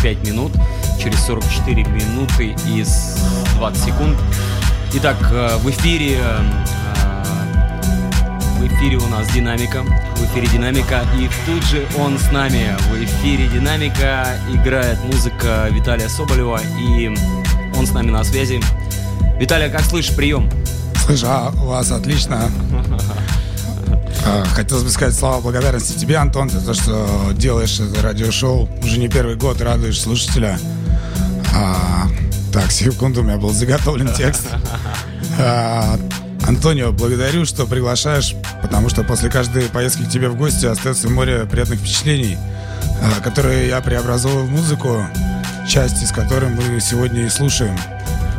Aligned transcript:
45 0.00 0.26
минут, 0.26 0.52
через 1.02 1.24
44 1.26 1.84
минуты 1.84 2.56
и 2.66 2.84
20 3.56 3.84
секунд. 3.84 4.18
Итак, 4.94 5.16
э, 5.30 5.56
в 5.58 5.68
эфире 5.70 6.18
э, 6.18 6.40
в 8.58 8.66
эфире 8.66 8.96
у 8.96 9.06
нас 9.08 9.28
Динамика, 9.28 9.82
в 10.16 10.24
эфире 10.24 10.46
Динамика, 10.48 11.02
и 11.18 11.28
тут 11.46 11.62
же 11.64 11.86
он 11.98 12.18
с 12.18 12.32
нами. 12.32 12.76
В 12.90 13.04
эфире 13.04 13.48
Динамика 13.48 14.38
играет 14.50 14.98
музыка 15.04 15.68
Виталия 15.70 16.08
Соболева, 16.08 16.60
и 16.78 17.14
он 17.76 17.86
с 17.86 17.92
нами 17.92 18.10
на 18.10 18.24
связи. 18.24 18.60
Виталий, 19.38 19.70
как 19.70 19.82
слышишь, 19.82 20.16
прием? 20.16 20.48
Слышь, 21.04 21.24
а 21.24 21.52
у 21.62 21.66
вас 21.66 21.90
отлично. 21.90 22.50
А, 24.32 24.44
хотелось 24.44 24.84
бы 24.84 24.90
сказать 24.90 25.14
слова 25.14 25.40
благодарности 25.40 25.98
тебе, 25.98 26.16
Антон, 26.16 26.48
за 26.48 26.64
то, 26.64 26.72
что 26.72 27.32
делаешь 27.32 27.80
это 27.80 28.00
радиошоу. 28.00 28.68
Уже 28.80 28.98
не 28.98 29.08
первый 29.08 29.34
год 29.34 29.60
радуешь 29.60 30.00
слушателя. 30.00 30.56
А, 31.52 32.06
так, 32.52 32.70
секунду, 32.70 33.22
у 33.22 33.24
меня 33.24 33.38
был 33.38 33.50
заготовлен 33.50 34.12
текст. 34.12 34.46
А, 35.38 35.98
Антонио, 36.46 36.92
благодарю, 36.92 37.44
что 37.44 37.66
приглашаешь, 37.66 38.36
потому 38.62 38.88
что 38.88 39.02
после 39.02 39.30
каждой 39.30 39.64
поездки 39.64 40.04
к 40.04 40.08
тебе 40.08 40.28
в 40.28 40.36
гости 40.36 40.66
остается 40.66 41.08
море 41.08 41.44
приятных 41.50 41.80
впечатлений, 41.80 42.38
а, 43.02 43.20
которые 43.22 43.66
я 43.66 43.80
преобразовываю 43.80 44.46
в 44.46 44.50
музыку, 44.50 45.04
часть 45.68 46.02
из 46.04 46.12
которой 46.12 46.50
мы 46.50 46.80
сегодня 46.80 47.26
и 47.26 47.28
слушаем. 47.28 47.76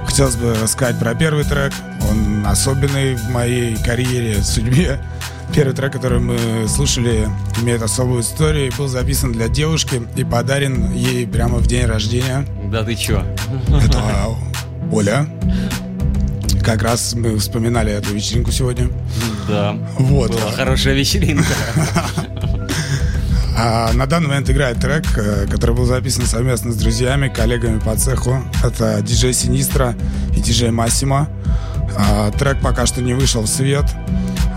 Хотелось 0.05 0.35
бы 0.37 0.55
сказать 0.67 0.97
про 0.97 1.15
первый 1.15 1.43
трек. 1.43 1.73
Он 2.09 2.45
особенный 2.45 3.15
в 3.15 3.29
моей 3.29 3.75
карьере, 3.75 4.41
судьбе. 4.41 4.97
Первый 5.53 5.73
трек, 5.75 5.91
который 5.91 6.19
мы 6.19 6.67
слушали, 6.69 7.27
имеет 7.61 7.81
особую 7.81 8.21
историю 8.21 8.67
и 8.67 8.75
был 8.75 8.87
записан 8.87 9.33
для 9.33 9.49
девушки 9.49 10.01
и 10.15 10.23
подарен 10.23 10.93
ей 10.93 11.27
прямо 11.27 11.57
в 11.57 11.67
день 11.67 11.85
рождения. 11.85 12.45
Да 12.71 12.83
ты 12.83 12.95
чё? 12.95 13.23
Это 13.67 14.27
Оля. 14.91 15.27
Как 16.63 16.81
раз 16.83 17.13
мы 17.15 17.37
вспоминали 17.37 17.91
эту 17.91 18.13
вечеринку 18.13 18.51
сегодня. 18.51 18.89
Да. 19.47 19.75
Вот. 19.99 20.31
Была 20.31 20.51
хорошая 20.51 20.93
вечеринка. 20.93 21.53
А 23.57 23.91
на 23.93 24.07
данный 24.07 24.29
момент 24.29 24.49
играет 24.49 24.79
трек, 24.79 25.03
э, 25.17 25.45
который 25.47 25.75
был 25.75 25.85
записан 25.85 26.25
совместно 26.25 26.71
с 26.71 26.77
друзьями, 26.77 27.27
коллегами 27.27 27.79
по 27.79 27.95
цеху. 27.95 28.41
Это 28.63 29.01
диджей 29.01 29.33
Синистра 29.33 29.95
и 30.35 30.39
диджей 30.39 30.71
Массимо. 30.71 31.27
А, 31.95 32.31
трек 32.31 32.59
пока 32.61 32.85
что 32.85 33.01
не 33.01 33.13
вышел 33.13 33.41
в 33.43 33.47
свет, 33.47 33.85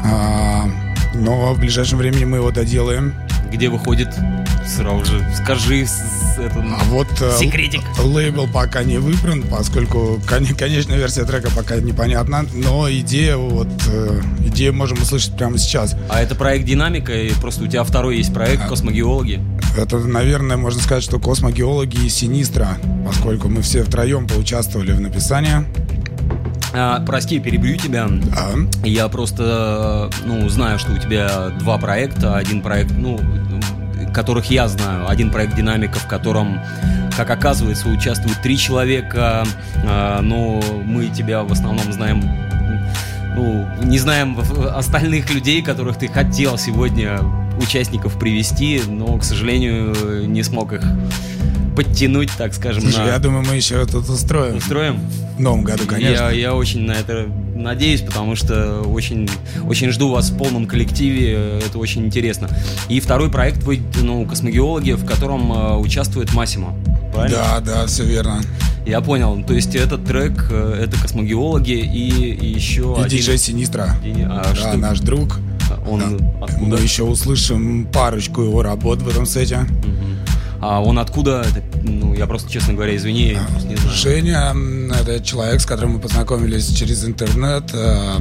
а, 0.04 0.70
но 1.14 1.54
в 1.54 1.61
ближайшем 1.61 1.99
времени 1.99 2.25
мы 2.25 2.38
его 2.38 2.50
доделаем. 2.50 3.14
Где 3.52 3.68
выходит? 3.68 4.09
Сразу 4.66 5.04
же 5.04 5.25
скажи 5.42 5.87
это, 6.38 6.59
а 6.59 6.85
вот 6.87 7.06
э, 7.21 7.37
секретик. 7.38 7.83
Лейбл 8.02 8.49
пока 8.49 8.83
не 8.83 8.99
выбран, 8.99 9.42
поскольку 9.42 10.21
кон- 10.28 10.47
конечная 10.56 10.97
версия 10.97 11.25
трека 11.25 11.50
пока 11.54 11.76
непонятна, 11.76 12.47
но 12.52 12.90
идея 12.90 13.37
вот 13.37 13.68
э, 13.87 14.21
идею 14.47 14.75
можем 14.75 15.00
услышать 15.00 15.37
прямо 15.37 15.59
сейчас. 15.59 15.94
А 16.09 16.21
это 16.21 16.35
проект 16.35 16.64
Динамика, 16.64 17.12
и 17.12 17.33
просто 17.35 17.62
у 17.64 17.66
тебя 17.66 17.85
второй 17.85 18.16
есть 18.16 18.33
проект 18.33 18.66
Космогеологи. 18.68 19.40
Это, 19.76 19.99
наверное, 19.99 20.56
можно 20.56 20.80
сказать, 20.80 21.04
что 21.04 21.18
космогеологи 21.21 22.06
и 22.06 22.09
Синистра, 22.09 22.78
поскольку 23.06 23.49
мы 23.49 23.62
все 23.62 23.85
втроем 23.85 24.26
поучаствовали 24.26 24.92
в 24.92 25.00
написании. 25.00 25.64
А, 26.76 27.00
прости, 27.07 27.38
перебью 27.38 27.76
тебя. 27.76 28.09
А? 28.37 28.54
Я 28.85 29.09
просто, 29.09 30.11
ну, 30.25 30.49
знаю, 30.49 30.78
что 30.78 30.93
у 30.93 30.99
тебя 30.99 31.50
два 31.61 31.78
проекта. 31.78 32.37
Один 32.37 32.62
проект, 32.62 32.90
ну, 32.97 33.21
которых 34.12 34.50
я 34.50 34.66
знаю. 34.66 35.09
Один 35.09 35.31
проект 35.31 35.54
«Динамика», 35.54 35.99
в 35.99 36.09
котором, 36.09 36.61
как 37.16 37.31
оказывается, 37.31 37.88
участвуют 37.88 38.43
три 38.43 38.59
человека, 38.59 39.45
а, 39.87 40.21
но 40.21 40.61
мы 40.85 41.07
тебя 41.07 41.43
в 41.43 41.52
основном 41.52 41.93
знаем 41.93 42.23
ну, 43.37 43.66
не 43.83 43.99
знаем 43.99 44.38
остальных 44.75 45.33
людей, 45.35 45.61
которых 45.61 45.99
ты 45.99 46.07
хотел 46.07 46.57
сегодня 46.57 47.19
участников 47.61 48.19
привести, 48.19 48.81
но, 48.87 49.16
к 49.19 49.25
сожалению, 49.25 50.28
не 50.28 50.43
смог 50.43 50.73
их 50.73 50.83
подтянуть, 51.75 52.31
так 52.37 52.54
скажем. 52.54 52.83
Слушай, 52.83 53.07
на... 53.07 53.12
я 53.12 53.19
думаю, 53.19 53.45
мы 53.47 53.57
еще 53.57 53.85
тут 53.87 54.09
устроим. 54.09 54.57
Устроим? 54.57 55.00
В 55.37 55.40
новом 55.40 55.64
году, 55.64 55.85
конечно. 55.87 56.25
Я, 56.25 56.31
я 56.31 56.54
очень 56.54 56.83
на 56.83 56.93
это 56.93 57.26
надеюсь, 57.54 58.02
потому 58.02 58.37
что 58.37 58.83
очень, 58.83 59.28
очень 59.64 59.90
жду 59.90 60.11
вас 60.11 60.31
в 60.31 60.37
полном 60.37 60.66
коллективе, 60.66 61.61
это 61.66 61.78
очень 61.78 62.04
интересно. 62.07 62.49
И 62.88 63.00
второй 63.00 63.31
проект 63.31 63.62
вы, 63.62 63.81
ну, 64.00 64.26
космогеологи, 64.26 64.93
в 64.93 65.04
котором 65.04 65.52
э, 65.52 65.76
участвует 65.76 66.33
Массимо. 66.35 66.75
Правильно? 67.12 67.38
Да, 67.38 67.61
да, 67.61 67.87
все 67.87 68.04
верно. 68.04 68.40
Я 68.87 69.00
понял. 69.00 69.43
То 69.45 69.54
есть 69.54 69.75
этот 69.75 70.04
трек, 70.04 70.49
э, 70.50 70.85
это 70.85 71.00
космогеологи 71.00 71.73
и, 71.73 72.35
и 72.35 72.47
еще 72.47 72.97
и 72.99 73.04
один... 73.04 73.19
диджей 73.19 73.38
Синистра. 73.38 73.97
А, 74.26 74.45
да, 74.45 74.54
что... 74.54 74.76
наш 74.76 75.00
друг. 75.00 75.38
Он 75.88 76.00
да. 76.00 76.45
откуда? 76.45 76.76
Мы 76.76 76.78
еще 76.81 77.04
услышим 77.04 77.87
парочку 77.87 78.43
его 78.43 78.62
работ 78.62 79.00
в 79.00 79.09
этом 79.09 79.26
сете. 79.26 79.61
Угу. 79.61 80.14
А 80.61 80.80
он 80.80 80.99
откуда? 80.99 81.42
Это, 81.42 81.62
ну, 81.82 82.14
я 82.14 82.26
просто, 82.26 82.50
честно 82.50 82.75
говоря, 82.75 82.96
извини, 82.96 83.32
я 83.32 83.46
не 83.68 83.76
знаю. 83.76 83.96
Женя, 83.96 84.54
это 84.99 85.23
человек, 85.23 85.61
с 85.61 85.66
которым 85.66 85.92
мы 85.92 86.00
познакомились 86.00 86.68
через 86.68 87.04
интернет. 87.04 87.64
Э, 87.73 88.16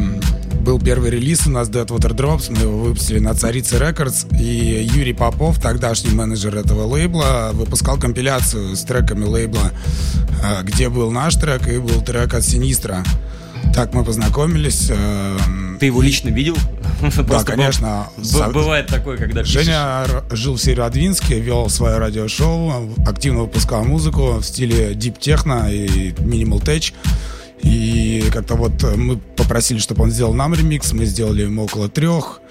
был 0.61 0.79
первый 0.79 1.09
релиз 1.09 1.45
у 1.47 1.49
нас 1.49 1.69
Dead 1.69 1.85
Water 1.87 2.15
Drops, 2.15 2.51
мы 2.51 2.61
его 2.61 2.79
выпустили 2.79 3.19
на 3.19 3.33
Царице 3.33 3.77
Records, 3.77 4.27
и 4.39 4.83
Юрий 4.93 5.13
Попов, 5.13 5.59
тогдашний 5.59 6.11
менеджер 6.13 6.55
этого 6.55 6.85
лейбла, 6.85 7.51
выпускал 7.53 7.97
компиляцию 7.97 8.75
с 8.75 8.83
треками 8.83 9.25
лейбла, 9.25 9.71
э, 10.43 10.63
где 10.63 10.89
был 10.89 11.11
наш 11.11 11.35
трек 11.35 11.67
и 11.67 11.77
был 11.77 12.01
трек 12.01 12.33
от 12.33 12.43
Синистра. 12.43 13.03
Так 13.73 13.93
мы 13.93 14.03
познакомились. 14.03 14.87
Э, 14.89 15.37
Ты 15.79 15.87
его 15.87 16.01
лично 16.01 16.29
видел? 16.29 16.57
Да, 17.27 17.43
конечно. 17.43 18.07
Бывает 18.53 18.87
такое, 18.87 19.17
когда 19.17 19.43
Женя 19.43 20.05
жил 20.31 20.55
в 20.55 20.61
Северодвинске, 20.61 21.39
вел 21.39 21.69
свое 21.69 21.97
радиошоу, 21.97 22.93
активно 23.05 23.41
выпускал 23.41 23.83
музыку 23.83 24.33
в 24.39 24.43
стиле 24.43 24.93
дип 24.95 25.19
техно 25.19 25.71
и 25.71 26.13
минимал 26.19 26.59
tech. 26.59 26.93
И 27.63 28.29
как-то 28.31 28.55
вот 28.55 28.83
мы 28.95 29.17
попросили, 29.17 29.79
чтобы 29.79 30.03
он 30.03 30.11
сделал 30.11 30.33
нам 30.33 30.53
ремикс, 30.53 30.93
мы 30.93 31.05
сделали 31.05 31.43
ему 31.43 31.63
около 31.63 31.89
трех. 31.89 32.41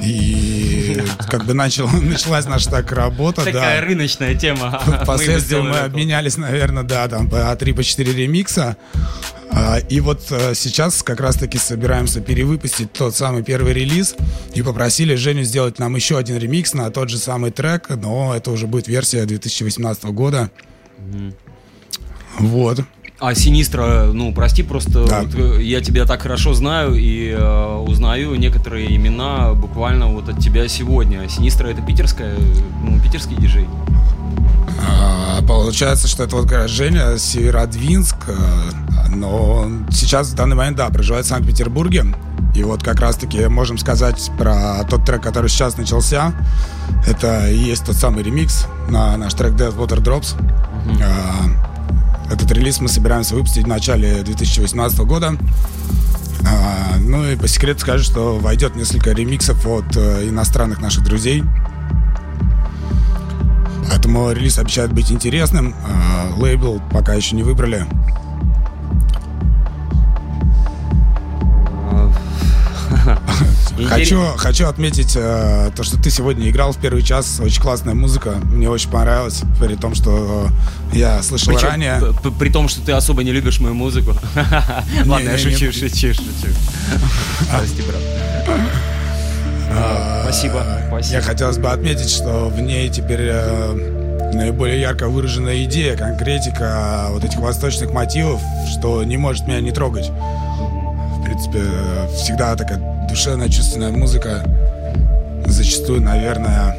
И 0.00 1.02
как 1.30 1.44
бы 1.44 1.54
начал, 1.54 1.88
началась 2.02 2.46
наша 2.46 2.70
так 2.70 2.92
работа. 2.92 3.44
Такая 3.44 3.80
да. 3.80 3.86
рыночная 3.86 4.34
тема. 4.34 4.80
Впоследствии 5.02 5.56
мы, 5.60 5.70
мы 5.70 5.78
обменялись, 5.78 6.36
наверное, 6.36 6.82
да, 6.82 7.08
там 7.08 7.28
по 7.28 7.36
3-4 7.36 8.14
ремикса. 8.14 8.76
А, 9.52 9.78
и 9.78 9.98
вот 10.00 10.22
э, 10.30 10.54
сейчас 10.54 11.02
как 11.02 11.18
раз-таки 11.20 11.58
собираемся 11.58 12.20
перевыпустить 12.20 12.92
тот 12.92 13.16
самый 13.16 13.42
первый 13.42 13.72
релиз 13.72 14.14
и 14.54 14.62
попросили 14.62 15.16
Женю 15.16 15.42
сделать 15.42 15.80
нам 15.80 15.96
еще 15.96 16.18
один 16.18 16.38
ремикс 16.38 16.72
на 16.72 16.88
тот 16.90 17.10
же 17.10 17.18
самый 17.18 17.50
трек, 17.50 17.88
но 17.88 18.34
это 18.34 18.52
уже 18.52 18.68
будет 18.68 18.86
версия 18.86 19.24
2018 19.24 20.04
года. 20.04 20.50
Mm. 20.98 21.34
Вот. 22.38 22.80
А 23.20 23.34
Синистра, 23.34 24.10
ну, 24.14 24.32
прости, 24.32 24.62
просто 24.62 25.04
да. 25.04 25.20
вот, 25.20 25.34
э, 25.34 25.62
я 25.62 25.82
тебя 25.82 26.06
так 26.06 26.22
хорошо 26.22 26.54
знаю 26.54 26.94
и 26.94 27.28
э, 27.28 27.76
узнаю 27.86 28.34
некоторые 28.36 28.96
имена 28.96 29.52
буквально 29.52 30.06
вот 30.06 30.30
от 30.30 30.38
тебя 30.38 30.66
сегодня. 30.68 31.28
Синистра 31.28 31.68
это 31.68 31.82
питерская, 31.82 32.34
ну, 32.82 32.98
питерский 32.98 33.36
диджей. 33.36 33.68
А, 34.88 35.42
получается, 35.42 36.08
что 36.08 36.24
это 36.24 36.36
вот 36.36 36.48
как 36.48 36.66
Женя 36.70 37.18
Северодвинск, 37.18 38.16
э, 38.28 39.10
но 39.14 39.68
сейчас 39.90 40.28
в 40.30 40.34
данный 40.34 40.56
момент, 40.56 40.78
да, 40.78 40.88
проживает 40.88 41.26
в 41.26 41.28
Санкт-Петербурге. 41.28 42.06
И 42.54 42.64
вот 42.64 42.82
как 42.82 43.00
раз-таки 43.00 43.48
можем 43.48 43.76
сказать 43.76 44.30
про 44.38 44.82
тот 44.88 45.04
трек, 45.04 45.22
который 45.22 45.50
сейчас 45.50 45.76
начался. 45.76 46.32
Это 47.06 47.50
и 47.50 47.58
есть 47.58 47.84
тот 47.84 47.96
самый 47.96 48.24
ремикс 48.24 48.66
на 48.88 49.18
наш 49.18 49.34
трек 49.34 49.52
Dead 49.52 49.76
Water 49.76 49.98
Drops. 49.98 50.36
Mm-hmm. 50.86 51.69
Этот 52.30 52.52
релиз 52.52 52.80
мы 52.80 52.88
собираемся 52.88 53.34
выпустить 53.34 53.64
в 53.64 53.68
начале 53.68 54.22
2018 54.22 55.00
года. 55.00 55.36
А, 56.46 56.96
ну 56.98 57.28
и 57.28 57.36
по 57.36 57.48
секрету 57.48 57.80
скажу, 57.80 58.04
что 58.04 58.38
войдет 58.38 58.76
несколько 58.76 59.10
ремиксов 59.10 59.66
от 59.66 59.96
э, 59.96 60.28
иностранных 60.28 60.80
наших 60.80 61.02
друзей. 61.02 61.42
Поэтому 63.88 64.30
релиз 64.30 64.58
обещает 64.58 64.92
быть 64.92 65.10
интересным. 65.10 65.74
А, 65.84 66.32
лейбл 66.36 66.80
пока 66.92 67.14
еще 67.14 67.34
не 67.34 67.42
выбрали. 67.42 67.86
Хочу, 73.88 74.22
хочу 74.36 74.66
отметить 74.66 75.12
э, 75.16 75.70
то, 75.74 75.82
что 75.82 76.00
ты 76.00 76.10
сегодня 76.10 76.48
играл 76.50 76.72
в 76.72 76.78
первый 76.78 77.02
час. 77.02 77.40
Очень 77.40 77.62
классная 77.62 77.94
музыка. 77.94 78.34
Мне 78.44 78.68
очень 78.68 78.90
понравилось. 78.90 79.42
При 79.58 79.76
том, 79.76 79.94
что 79.94 80.48
я 80.92 81.22
слышал 81.22 81.52
Причем, 81.52 81.68
ранее. 81.68 82.00
При 82.38 82.50
том, 82.50 82.68
что 82.68 82.80
ты 82.80 82.92
особо 82.92 83.22
не 83.22 83.32
любишь 83.32 83.60
мою 83.60 83.74
музыку. 83.74 84.14
Ладно, 85.06 85.30
я 85.30 85.38
шучу, 85.38 85.72
шучу, 85.72 86.14
шучу. 86.14 86.54
Прости, 87.50 87.82
брат. 87.82 88.00
А, 89.72 90.22
спасибо. 90.24 90.64
Мне 90.90 91.20
хотелось 91.20 91.58
бы 91.58 91.68
отметить, 91.70 92.10
что 92.10 92.48
в 92.48 92.60
ней 92.60 92.88
теперь 92.88 93.20
э, 93.22 94.30
наиболее 94.34 94.80
ярко 94.80 95.08
выраженная 95.08 95.64
идея, 95.64 95.96
конкретика 95.96 97.06
вот 97.10 97.24
этих 97.24 97.38
восточных 97.38 97.92
мотивов, 97.92 98.40
что 98.72 99.02
не 99.04 99.16
может 99.16 99.46
меня 99.46 99.60
не 99.60 99.70
трогать. 99.70 100.10
В 100.10 101.22
принципе, 101.24 101.62
всегда 102.16 102.56
такая 102.56 102.78
душевная, 103.10 103.48
чувственная 103.48 103.90
музыка. 103.90 104.44
Зачастую, 105.44 106.00
наверное, 106.00 106.76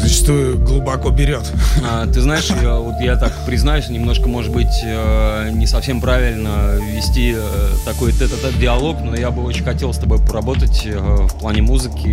зачастую 0.00 0.58
глубоко 0.58 1.10
берет. 1.10 1.42
А, 1.84 2.06
ты 2.06 2.22
знаешь, 2.22 2.48
я, 2.62 2.76
вот 2.76 2.98
я 3.00 3.16
так 3.16 3.32
признаюсь, 3.44 3.90
немножко, 3.90 4.26
может 4.26 4.50
быть, 4.52 4.82
э, 4.82 5.50
не 5.52 5.66
совсем 5.66 6.00
правильно 6.00 6.76
вести 6.76 7.34
э, 7.36 7.68
такой 7.84 8.12
тет-а-тет 8.12 8.58
диалог, 8.58 9.00
но 9.02 9.14
я 9.14 9.30
бы 9.30 9.44
очень 9.44 9.64
хотел 9.64 9.92
с 9.92 9.98
тобой 9.98 10.18
поработать 10.18 10.82
э, 10.86 10.98
в 10.98 11.38
плане 11.38 11.60
музыки, 11.60 12.08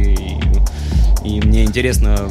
и, 1.23 1.27
и 1.27 1.41
мне 1.41 1.63
интересно, 1.63 2.29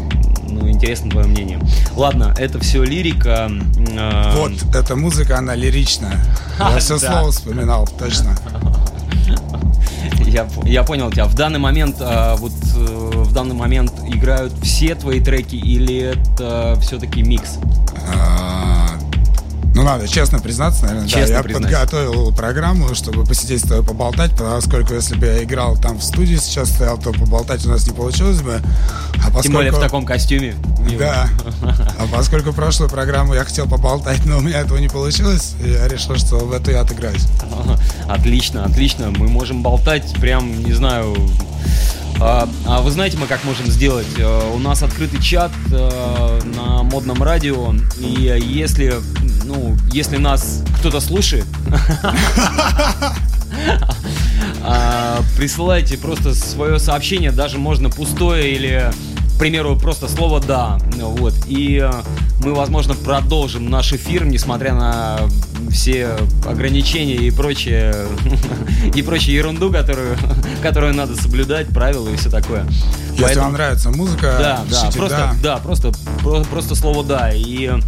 ну, 0.49 0.69
интересно 0.69 1.11
твое 1.11 1.27
мнение. 1.27 1.59
Ладно, 1.97 2.35
это 2.39 2.59
все 2.61 2.83
лирика. 2.83 3.51
Э, 3.97 4.33
вот, 4.37 4.53
эта 4.75 4.97
музыка, 4.97 5.39
она 5.39 5.55
лиричная. 5.55 6.23
Я 6.59 6.79
все 6.79 6.99
слово 6.99 7.31
вспоминал, 7.31 7.89
точно. 7.99 8.37
Я, 10.35 10.49
я 10.65 10.83
понял 10.83 11.13
тебя. 11.13 11.27
В 11.27 11.37
данный 11.37 11.61
момент, 11.61 11.99
а, 12.01 12.35
вот 12.35 12.51
э, 12.77 12.79
в 12.79 13.33
данный 13.33 13.55
момент 13.55 13.93
играют 14.05 14.53
все 14.65 14.97
твои 14.97 15.21
треки 15.21 15.55
или 15.55 15.97
это 15.97 16.77
все-таки 16.81 17.23
микс? 17.23 17.59
А, 18.13 18.34
ну, 19.75 19.83
надо 19.83 20.07
честно 20.07 20.39
признаться, 20.39 20.85
наверное, 20.85 21.09
честно 21.09 21.27
да. 21.27 21.35
Я 21.35 21.43
признать. 21.43 21.63
подготовил 21.65 22.33
программу, 22.33 22.95
чтобы 22.95 23.25
посидеть 23.25 23.61
с 23.65 23.69
тобой 23.69 23.85
поболтать, 23.85 24.31
поскольку 24.39 24.95
если 24.95 25.17
бы 25.17 25.27
я 25.27 25.43
играл 25.43 25.77
там 25.77 25.99
в 25.99 26.05
студии 26.05 26.37
сейчас 26.37 26.71
стоял, 26.71 26.97
то 26.97 27.13
поболтать 27.13 27.67
у 27.67 27.71
нас 27.71 27.85
не 27.87 27.93
получилось 27.93 28.41
бы. 28.41 28.61
А 29.15 29.25
поскольку... 29.25 29.43
Тем 29.43 29.53
более 29.53 29.73
в 29.73 29.81
таком 29.81 30.07
костюме. 30.07 30.55
Да. 30.99 31.29
А 31.99 32.07
поскольку 32.13 32.53
прошлую 32.53 32.89
программу 32.89 33.35
я 33.35 33.45
хотел 33.45 33.67
поболтать, 33.67 34.25
но 34.27 34.39
у 34.39 34.41
меня 34.41 34.61
этого 34.61 34.79
не 34.79 34.89
получилось, 34.89 35.55
я 35.61 35.89
решил, 35.89 36.17
что 36.17 36.37
в 36.37 36.53
эту 36.53 36.71
я 36.71 36.83
отыграюсь. 36.83 37.27
Отлично, 38.09 38.65
отлично. 38.65 39.11
Мы 39.11 39.29
можем 39.29 39.63
болтать 39.63 40.13
прям, 40.21 40.63
не 40.63 40.73
знаю, 40.73 41.17
а, 42.21 42.49
а 42.67 42.81
вы 42.81 42.91
знаете, 42.91 43.17
мы 43.19 43.27
как 43.27 43.45
можем 43.45 43.67
сделать? 43.67 44.07
Э, 44.19 44.53
у 44.55 44.59
нас 44.59 44.83
открытый 44.83 45.21
чат 45.21 45.51
э, 45.73 46.41
на 46.57 46.83
модном 46.83 47.23
радио, 47.23 47.75
и 47.99 48.41
если, 48.41 48.95
ну, 49.45 49.77
если 49.93 50.17
нас 50.17 50.63
кто-то 50.79 51.01
слушает, 51.01 51.47
а, 54.63 55.21
присылайте 55.37 55.99
просто 55.99 56.35
свое 56.35 56.79
сообщение, 56.79 57.31
даже 57.31 57.59
можно 57.59 57.91
пустое 57.91 58.53
или 58.53 58.91
к 59.35 59.39
примеру, 59.39 59.77
просто 59.77 60.09
слово 60.09 60.41
«да». 60.41 60.79
Вот. 60.97 61.35
И 61.49 61.81
э, 61.83 61.91
мы, 62.45 62.55
возможно, 62.55 62.95
продолжим 62.95 63.69
наш 63.69 63.93
эфир, 63.93 64.25
несмотря 64.25 64.75
на 64.75 65.19
все 65.73 66.17
ограничения 66.47 67.17
и 67.17 67.33
прочее, 67.33 67.95
и 68.95 69.03
прочую 69.03 69.35
ерунду, 69.35 69.73
которую, 69.73 70.17
которую 70.63 70.95
надо 70.95 71.17
соблюдать, 71.17 71.67
правила 71.69 72.09
и 72.09 72.17
все 72.17 72.31
такое. 72.31 72.65
Если 73.11 73.23
Поэтому, 73.25 73.47
вам 73.47 73.53
нравится 73.55 73.91
музыка, 73.91 74.37
да, 74.39 74.65
да, 74.71 74.91
просто, 74.97 75.17
да. 75.17 75.35
да, 75.43 75.57
просто, 75.57 75.93
просто, 76.23 76.49
просто 76.49 76.75
слово 76.77 77.03
«да». 77.03 77.31
И 77.35 77.67
Э, 77.67 77.81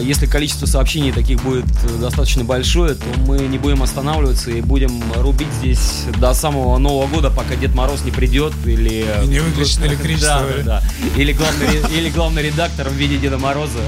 если 0.00 0.26
количество 0.26 0.66
сообщений 0.66 1.12
таких 1.12 1.42
будет 1.42 1.66
достаточно 2.00 2.44
большое, 2.44 2.94
то 2.94 3.04
мы 3.26 3.38
не 3.38 3.58
будем 3.58 3.82
останавливаться 3.82 4.50
и 4.50 4.62
будем 4.62 5.02
рубить 5.16 5.52
здесь 5.60 6.04
до 6.18 6.32
самого 6.32 6.78
Нового 6.78 7.06
года, 7.06 7.30
пока 7.30 7.54
Дед 7.54 7.74
Мороз 7.74 8.02
не 8.04 8.10
придет 8.10 8.54
или... 8.64 9.04
И 9.22 9.26
не 9.26 9.40
выключит 9.40 9.80
электричество. 9.84 10.40
Да, 10.58 10.62
да, 10.62 10.82
да. 10.82 11.20
Или 11.20 11.32
главный, 11.32 11.66
или 11.96 12.10
главный 12.10 12.42
редактор 12.42 12.88
в 12.88 12.92
виде 12.92 13.18
Деда 13.18 13.38
Мороза. 13.38 13.78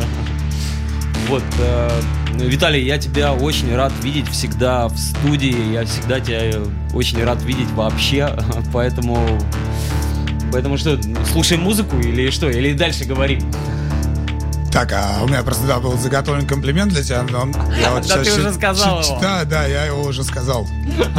Вот, 1.29 1.45
э, 1.61 2.01
Виталий, 2.35 2.85
я 2.85 2.99
тебя 2.99 3.33
очень 3.33 3.75
рад 3.75 3.93
видеть 4.03 4.29
всегда 4.29 4.89
в 4.89 4.99
студии, 4.99 5.73
я 5.73 5.85
всегда 5.85 6.21
тебя 6.21 6.61
очень 6.93 7.23
рад 7.25 7.43
видеть 7.43 7.71
вообще, 7.71 8.37
поэтому... 8.73 9.39
Поэтому 10.53 10.77
что, 10.77 10.99
слушаем 11.33 11.63
музыку 11.63 11.97
или 12.01 12.31
что? 12.31 12.51
Или 12.51 12.73
дальше 12.73 13.05
говорим? 13.05 13.41
Так, 14.71 14.93
а 14.93 15.23
у 15.23 15.27
меня 15.27 15.43
просто 15.43 15.67
да, 15.67 15.81
был 15.81 15.99
заготовлен 15.99 16.47
комплимент 16.47 16.93
для 16.93 17.03
тебя, 17.03 17.23
но 17.23 17.49
я 17.81 17.91
вот 17.91 18.07
да 18.07 18.23
ты 18.23 18.33
уже 18.33 18.53
сказал 18.53 19.03
его. 19.03 19.19
Да, 19.21 19.45
да, 19.45 19.67
я 19.67 19.87
его 19.87 20.03
уже 20.03 20.23
сказал. 20.23 20.67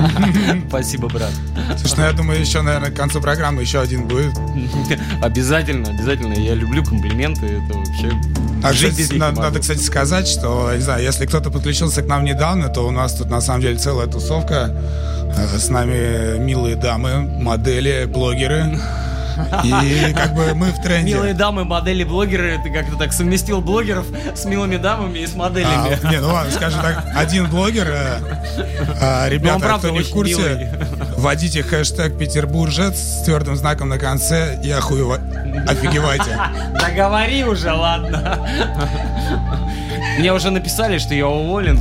Спасибо, 0.70 1.10
брат. 1.10 1.31
Слушай, 1.77 1.96
ну 1.98 2.03
я 2.05 2.12
думаю, 2.13 2.39
еще, 2.39 2.62
наверное, 2.62 2.91
к 2.91 2.96
концу 2.96 3.20
программы 3.20 3.62
еще 3.62 3.81
один 3.81 4.08
будет. 4.08 4.34
Обязательно, 5.22 5.89
обязательно. 5.89 6.34
Я 6.34 6.53
люблю 6.53 6.84
комплименты, 6.84 7.46
это 7.46 7.77
вообще... 7.77 8.12
А, 8.63 8.72
кстати, 8.72 9.13
надо, 9.13 9.41
надо, 9.41 9.60
кстати, 9.60 9.79
сказать, 9.79 10.27
что, 10.27 10.72
не 10.74 10.81
знаю, 10.81 11.03
если 11.03 11.25
кто-то 11.25 11.50
подключился 11.50 12.03
к 12.03 12.08
нам 12.08 12.24
недавно, 12.24 12.70
то 12.70 12.88
у 12.88 12.91
нас 12.91 13.15
тут 13.15 13.29
на 13.29 13.41
самом 13.41 13.62
деле 13.62 13.77
целая 13.77 14.08
тусовка. 14.08 14.75
Э, 15.36 15.58
с 15.58 15.70
нами 15.70 16.38
милые 16.38 16.75
дамы, 16.75 17.22
модели, 17.22 18.05
блогеры. 18.05 18.79
И 19.63 20.13
как 20.15 20.33
бы 20.33 20.53
мы 20.53 20.72
в 20.72 20.81
тренде. 20.81 21.13
Милые 21.13 21.33
дамы, 21.33 21.65
модели, 21.65 22.03
блогеры. 22.03 22.59
Ты 22.63 22.72
как-то 22.72 22.98
так 22.98 23.13
совместил 23.13 23.61
блогеров 23.61 24.05
с 24.35 24.46
милыми 24.46 24.77
дамами 24.77 25.20
и 25.20 25.27
с 25.27 25.35
моделями. 25.35 25.98
А, 26.03 26.11
не, 26.11 26.20
ну 26.20 26.27
ладно, 26.29 26.51
скажем 26.51 26.81
так, 26.81 27.05
один 27.15 27.50
блогер. 27.50 27.87
А, 29.01 29.27
ребята, 29.29 29.55
ну, 29.55 29.59
правда, 29.59 29.87
кто 29.87 29.98
не 29.98 30.03
в 30.03 30.09
курсе, 30.09 30.35
милый. 30.35 30.70
вводите 31.17 31.63
хэштег 31.63 32.17
Петербуржец 32.17 32.98
с 32.98 33.24
твердым 33.24 33.55
знаком 33.55 33.89
на 33.89 33.98
конце 33.98 34.59
и 34.63 34.72
охуева... 34.72 35.20
офигевайте. 35.67 36.37
Да 36.81 36.89
говори 36.89 37.44
уже, 37.44 37.72
ладно. 37.72 38.39
Мне 40.18 40.33
уже 40.33 40.51
написали, 40.51 40.98
что 40.98 41.14
я 41.14 41.27
уволен. 41.27 41.79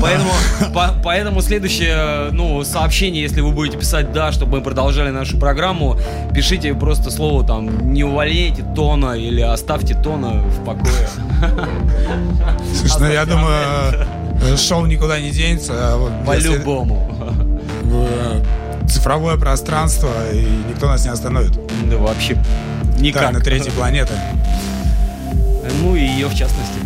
Поэтому, 0.00 0.30
по, 0.74 0.94
поэтому 1.02 1.40
следующее 1.42 2.30
ну, 2.32 2.62
сообщение, 2.64 3.22
если 3.22 3.40
вы 3.40 3.52
будете 3.52 3.78
писать 3.78 4.12
«да», 4.12 4.32
чтобы 4.32 4.58
мы 4.58 4.62
продолжали 4.62 5.10
нашу 5.10 5.38
программу, 5.38 5.98
пишите 6.34 6.74
просто 6.74 7.10
слово 7.10 7.46
там 7.46 7.92
«не 7.92 8.04
увольняйте 8.04 8.64
тона» 8.74 9.14
или 9.14 9.40
«оставьте 9.40 9.94
тона 9.94 10.42
в 10.42 10.64
покое». 10.64 11.08
Слушай, 12.74 13.00
ну 13.00 13.08
я 13.10 13.24
думаю, 13.24 14.06
э, 14.42 14.56
шоу 14.56 14.86
никуда 14.86 15.18
не 15.20 15.30
денется. 15.30 15.72
А 15.74 16.24
По-любому. 16.26 17.10
Цифровое 18.88 19.36
пространство, 19.36 20.08
и 20.32 20.46
никто 20.68 20.86
нас 20.86 21.04
не 21.04 21.10
остановит. 21.10 21.52
Да 21.90 21.96
вообще 21.96 22.36
никак. 22.98 23.22
Да, 23.22 23.30
на 23.32 23.40
третьей 23.40 23.72
планете. 23.72 24.12
Ну 25.82 25.96
и 25.96 26.00
ее 26.00 26.28
в 26.28 26.34
частности. 26.34 26.85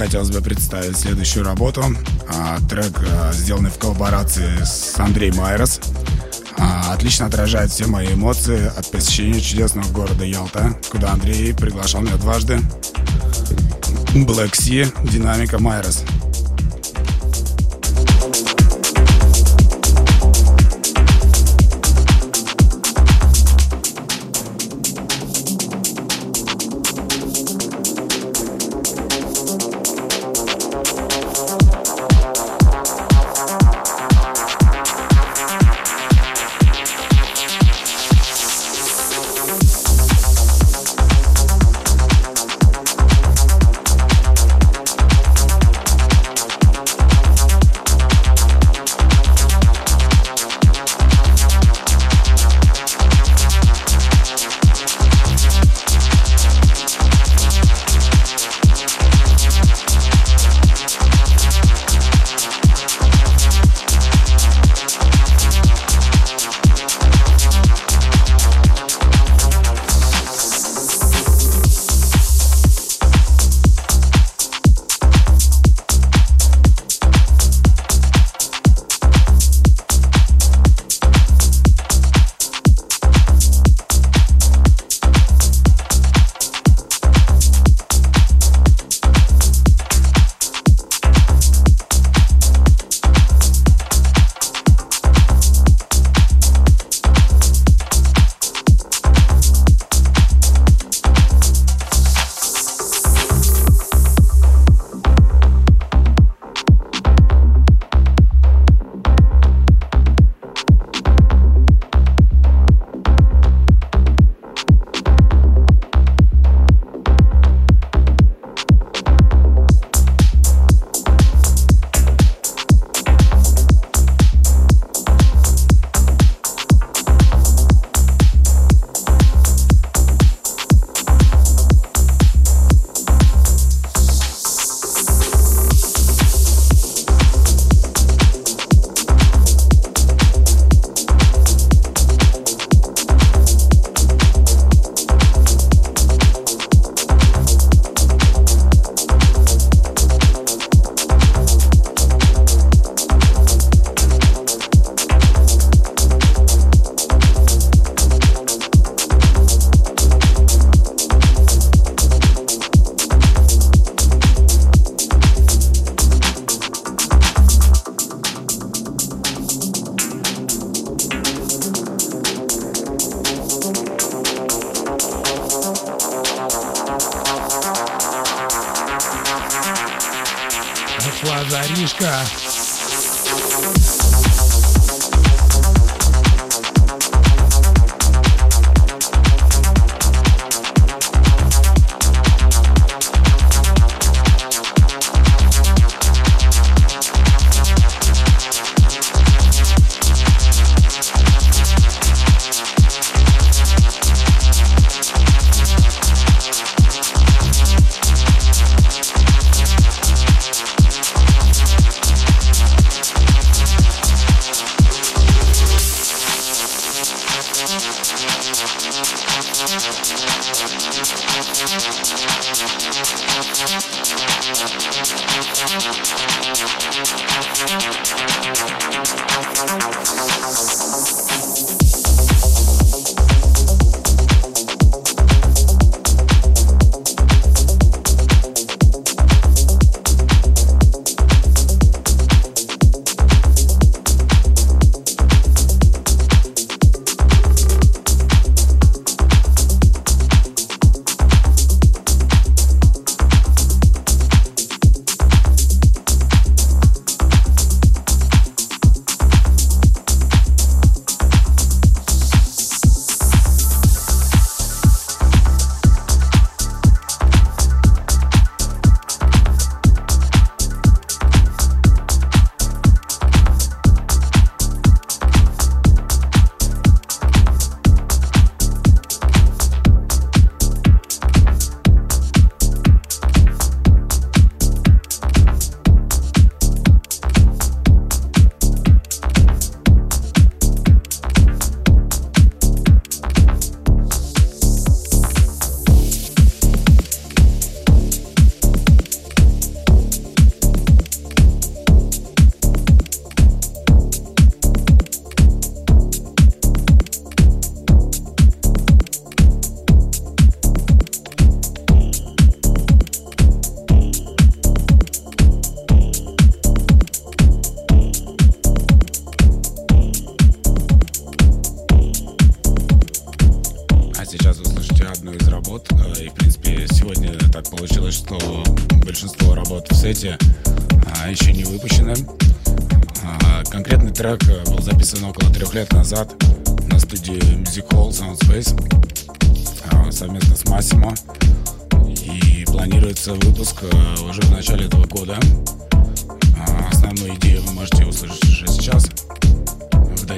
Хотелось 0.00 0.30
бы 0.30 0.40
представить 0.40 0.96
следующую 0.96 1.44
работу. 1.44 1.84
А, 2.26 2.58
трек, 2.70 2.98
а, 3.06 3.32
сделанный 3.34 3.68
в 3.68 3.76
коллаборации 3.76 4.64
с 4.64 4.98
Андреем 4.98 5.36
Майрос. 5.36 5.78
А, 6.56 6.94
отлично 6.94 7.26
отражает 7.26 7.70
все 7.70 7.84
мои 7.84 8.14
эмоции 8.14 8.72
от 8.78 8.90
посещения 8.90 9.42
чудесного 9.42 9.86
города 9.92 10.24
Ялта, 10.24 10.74
куда 10.90 11.12
Андрей 11.12 11.52
приглашал 11.52 12.00
меня 12.00 12.16
дважды. 12.16 12.60
Black 14.14 14.52
Sea, 14.52 14.90
динамика 15.06 15.58
Майрос. 15.58 16.02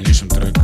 В 0.03 0.05
дальнейшем 0.05 0.27
трек 0.27 0.62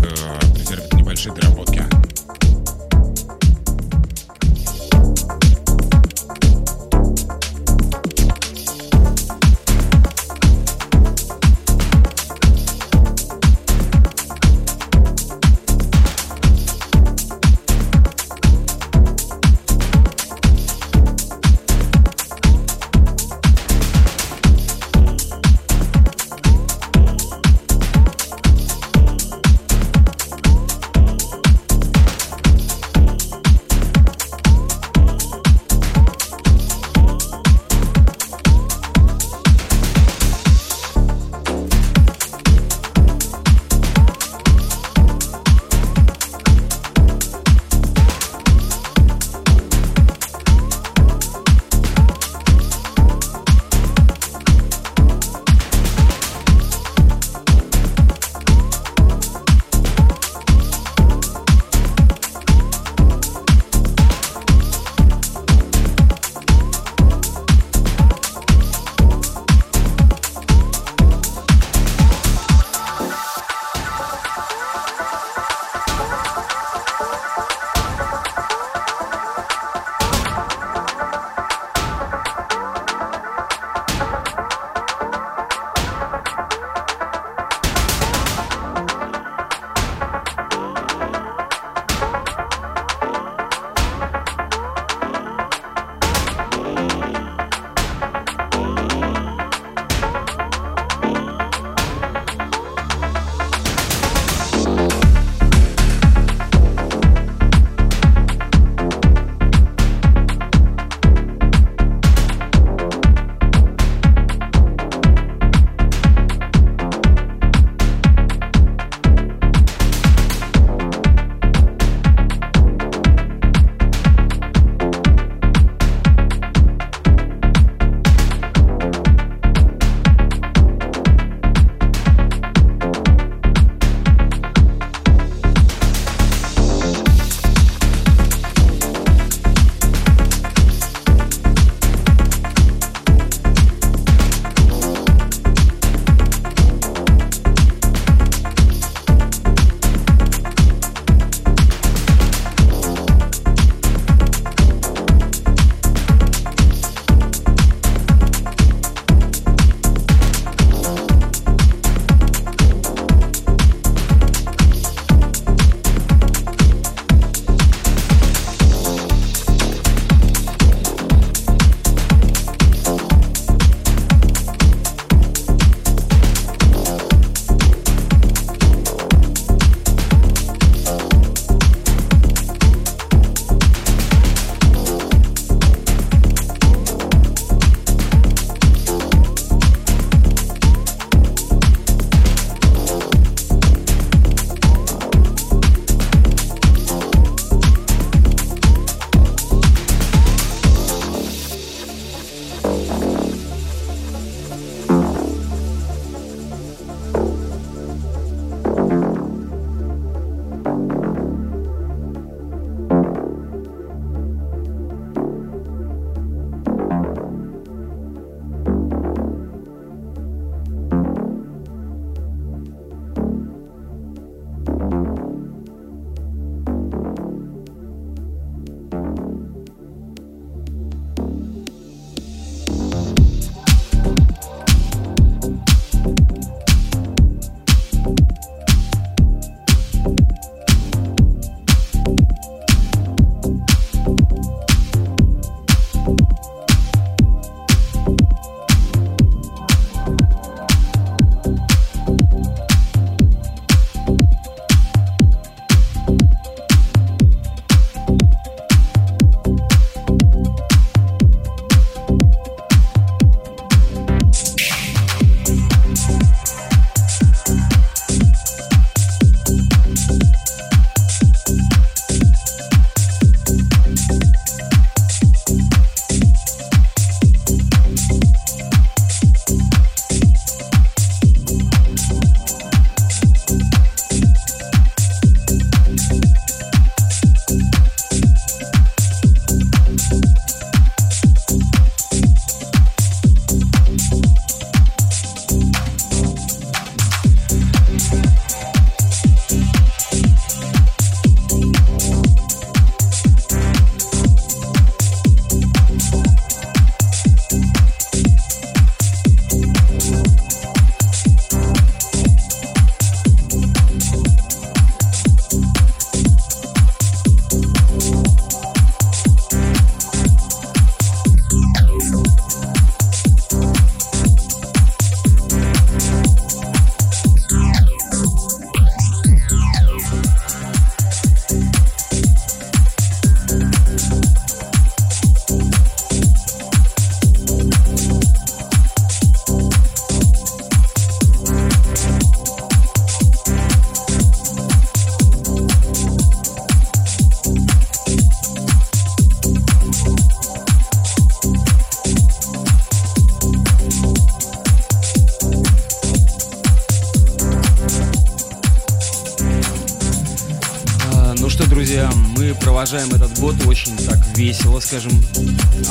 скажем. 364.89 365.23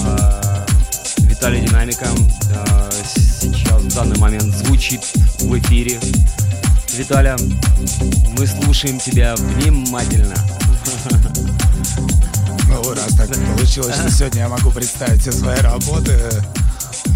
А, 0.05 0.67
Виталий 1.19 1.61
Динамика 1.61 2.07
а, 2.53 2.91
сейчас 3.05 3.83
в 3.83 3.95
данный 3.95 4.19
момент 4.19 4.53
звучит 4.57 5.01
в 5.39 5.57
эфире. 5.57 6.01
Виталя, 6.95 7.37
мы 8.37 8.45
слушаем 8.45 8.99
тебя 8.99 9.37
внимательно. 9.37 10.35
Ну, 12.67 12.93
раз 12.93 13.15
так 13.15 13.29
получилось, 13.55 13.95
что 13.95 14.11
сегодня 14.11 14.41
я 14.41 14.49
могу 14.49 14.73
представить 14.73 15.21
все 15.21 15.31
свои 15.31 15.61
работы, 15.61 16.19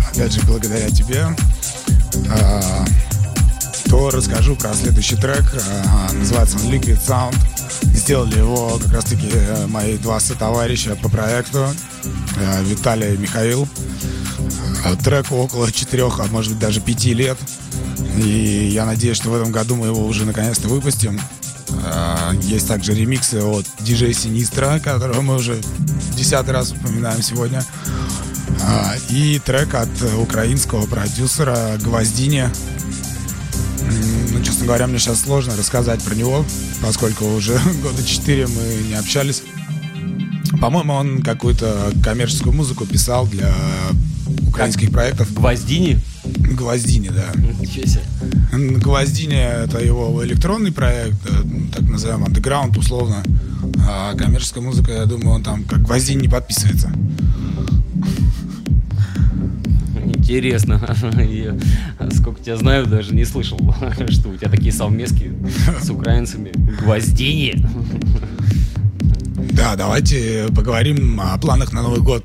опять 0.08 0.32
же, 0.32 0.40
благодаря 0.42 0.88
тебе, 0.88 1.34
а, 2.30 2.84
то 3.86 4.10
расскажу 4.10 4.54
про 4.54 4.72
следующий 4.72 5.16
трек. 5.16 5.52
Называется 6.12 6.58
он 6.58 6.72
Liquid 6.72 7.04
Sound. 7.04 7.36
Сделали 8.12 8.40
его 8.40 8.78
как 8.78 8.92
раз-таки 8.92 9.30
э, 9.32 9.66
мои 9.68 9.96
два 9.96 10.20
сотоварища 10.20 10.96
по 10.96 11.08
проекту, 11.08 11.66
э, 12.36 12.62
Виталий 12.64 13.14
и 13.14 13.16
Михаил. 13.16 13.66
А, 14.84 14.94
треку 14.96 15.36
около 15.36 15.72
четырех, 15.72 16.20
а 16.20 16.26
может 16.26 16.52
быть 16.52 16.60
даже 16.60 16.82
пяти 16.82 17.14
лет. 17.14 17.38
И 18.18 18.68
я 18.70 18.84
надеюсь, 18.84 19.16
что 19.16 19.30
в 19.30 19.34
этом 19.34 19.50
году 19.50 19.76
мы 19.76 19.86
его 19.86 20.04
уже 20.04 20.26
наконец-то 20.26 20.68
выпустим. 20.68 21.18
Есть 22.42 22.68
также 22.68 22.92
ремиксы 22.92 23.40
от 23.40 23.64
DJ 23.78 24.12
Синистра, 24.12 24.78
которого 24.78 25.22
мы 25.22 25.36
уже 25.36 25.58
десятый 26.14 26.52
раз 26.52 26.72
упоминаем 26.72 27.22
сегодня. 27.22 27.64
И 29.08 29.40
трек 29.42 29.74
от 29.74 29.88
украинского 30.18 30.84
продюсера 30.84 31.78
Гвоздини. 31.80 32.50
Честно 34.52 34.66
говоря, 34.66 34.86
мне 34.86 34.98
сейчас 34.98 35.22
сложно 35.22 35.56
рассказать 35.56 36.02
про 36.02 36.14
него, 36.14 36.44
поскольку 36.82 37.24
уже 37.24 37.58
года 37.82 38.04
четыре 38.04 38.46
мы 38.46 38.86
не 38.86 38.92
общались. 38.92 39.42
По-моему, 40.60 40.92
он 40.92 41.22
какую-то 41.22 41.90
коммерческую 42.04 42.54
музыку 42.54 42.84
писал 42.84 43.26
для 43.26 43.50
украинских 44.46 44.90
проектов. 44.90 45.32
Гвоздини? 45.32 45.98
Гвоздини, 46.24 47.08
да. 47.08 47.32
Ничего 47.60 47.86
себе. 47.86 48.02
Гвоздини 48.78 49.38
это 49.38 49.78
его 49.78 50.22
электронный 50.22 50.70
проект, 50.70 51.16
э, 51.30 51.42
так 51.74 51.88
называемый 51.88 52.26
андеграунд 52.26 52.76
условно. 52.76 53.22
А 53.88 54.14
коммерческая 54.16 54.62
музыка, 54.62 54.92
я 54.92 55.06
думаю, 55.06 55.36
он 55.36 55.42
там 55.42 55.64
как 55.64 55.80
Гвоздини 55.80 56.20
не 56.20 56.28
подписывается. 56.28 56.92
Интересно. 60.22 60.80
Я, 61.20 61.56
сколько 62.12 62.40
тебя 62.40 62.56
знаю, 62.56 62.86
даже 62.86 63.12
не 63.12 63.24
слышал, 63.24 63.58
что 64.08 64.28
у 64.28 64.36
тебя 64.36 64.48
такие 64.48 64.72
совместки 64.72 65.32
с 65.82 65.90
украинцами. 65.90 66.52
Гвоздини. 66.80 67.64
Да, 69.52 69.74
давайте 69.74 70.46
поговорим 70.54 71.20
о 71.20 71.36
планах 71.38 71.72
на 71.72 71.82
Новый 71.82 72.00
год. 72.00 72.24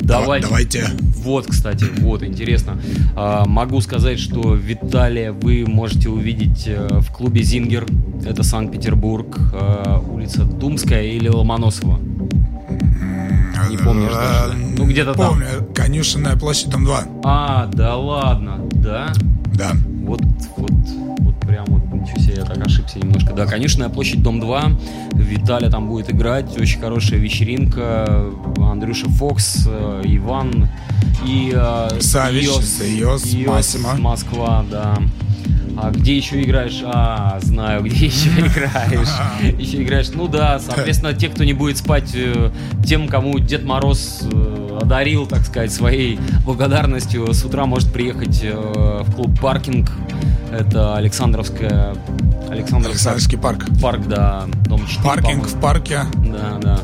Давай. 0.00 0.40
Давайте. 0.40 0.88
Вот, 1.18 1.46
кстати, 1.46 1.84
вот, 1.98 2.22
интересно. 2.22 2.80
А, 3.14 3.44
могу 3.44 3.82
сказать, 3.82 4.18
что 4.18 4.54
Виталия 4.54 5.32
вы 5.32 5.66
можете 5.66 6.08
увидеть 6.08 6.64
э, 6.66 7.00
в 7.00 7.12
клубе 7.12 7.42
«Зингер». 7.42 7.86
Это 8.24 8.42
Санкт-Петербург, 8.42 9.38
э, 9.52 10.00
улица 10.10 10.44
Думская 10.44 11.02
или 11.02 11.28
Ломоносова. 11.28 12.00
Не 13.70 13.76
помнишь 13.76 14.12
даже, 14.12 14.52
да? 14.52 14.54
Ну, 14.76 14.86
где-то 14.86 15.14
там. 15.14 15.28
Помню, 15.30 15.46
конюшенная 15.74 16.36
площадь, 16.36 16.70
там 16.70 16.84
2. 16.84 17.04
А, 17.24 17.66
да 17.72 17.96
ладно, 17.96 18.58
да? 18.72 19.12
Да. 19.54 19.72
Вот, 20.04 20.20
вот, 20.56 20.70
вот 21.18 21.40
прям 21.40 21.66
вот, 21.66 21.82
ничего 21.92 22.18
себе, 22.18 22.34
я 22.38 22.44
так 22.44 22.64
ошибся 22.64 22.98
немножко. 22.98 23.32
Да, 23.34 23.46
конюшенная 23.46 23.88
площадь, 23.88 24.22
дом 24.22 24.40
2. 24.40 24.70
Виталя 25.12 25.70
там 25.70 25.88
будет 25.88 26.10
играть. 26.10 26.58
Очень 26.58 26.80
хорошая 26.80 27.18
вечеринка. 27.18 28.26
Андрюша 28.58 29.08
Фокс, 29.08 29.64
э, 29.66 30.02
Иван 30.04 30.68
и... 31.26 31.52
э, 31.54 32.00
Савич, 32.00 32.46
Йос, 32.46 32.82
Йос, 32.82 33.46
Массимо. 33.46 33.94
Москва, 33.96 34.64
да. 34.70 34.96
А 35.80 35.90
где 35.92 36.16
еще 36.16 36.42
играешь? 36.42 36.82
А, 36.84 37.38
знаю, 37.40 37.82
где 37.84 38.06
еще 38.06 38.30
играешь. 38.30 39.08
Еще 39.58 39.82
играешь. 39.84 40.08
Ну 40.12 40.26
да, 40.26 40.58
соответственно, 40.58 41.14
те, 41.14 41.28
кто 41.28 41.44
не 41.44 41.52
будет 41.52 41.76
спать, 41.76 42.10
э, 42.14 42.50
тем, 42.84 43.06
кому 43.06 43.38
Дед 43.38 43.64
Мороз 43.64 44.22
э, 44.22 44.78
одарил, 44.82 45.26
так 45.26 45.44
сказать, 45.44 45.72
своей 45.72 46.18
благодарностью, 46.44 47.32
с 47.32 47.44
утра 47.44 47.64
может 47.66 47.92
приехать 47.92 48.40
э, 48.42 49.02
в 49.04 49.14
клуб 49.14 49.38
«Паркинг». 49.40 49.92
Это 50.50 50.96
Александровская... 50.96 51.94
Александровская 52.48 53.12
Александровский 53.12 53.38
парк. 53.38 53.66
парк, 53.80 54.08
да, 54.08 54.46
дом 54.66 54.84
4, 54.86 55.04
Паркинг 55.04 55.46
в 55.46 55.60
парке. 55.60 56.00
Да, 56.16 56.58
да. 56.60 56.80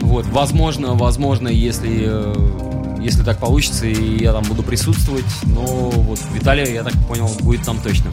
Вот, 0.00 0.26
возможно, 0.26 0.94
возможно, 0.94 1.48
если, 1.48 2.10
если 3.00 3.22
так 3.22 3.38
получится, 3.38 3.86
и 3.86 4.22
я 4.22 4.32
там 4.32 4.44
буду 4.44 4.62
присутствовать, 4.62 5.24
но 5.44 5.62
вот 5.62 6.20
Виталий, 6.32 6.72
я 6.72 6.82
так 6.82 6.94
понял, 7.06 7.28
будет 7.40 7.64
там 7.64 7.80
точно. 7.80 8.10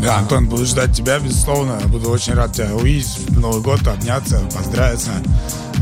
Да, 0.00 0.18
Антон, 0.18 0.48
буду 0.48 0.66
ждать 0.66 0.94
тебя, 0.94 1.18
безусловно. 1.18 1.80
Буду 1.86 2.10
очень 2.10 2.34
рад 2.34 2.52
тебя 2.52 2.74
увидеть 2.74 3.18
в 3.28 3.40
Новый 3.40 3.62
год, 3.62 3.86
обняться, 3.86 4.42
поздравиться. 4.54 5.12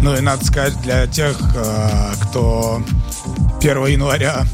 Ну 0.02 0.16
и 0.16 0.20
надо 0.20 0.44
сказать, 0.44 0.80
для 0.82 1.06
тех, 1.06 1.36
э, 1.56 2.12
кто 2.22 2.82
1 3.60 3.86
января, 3.86 4.44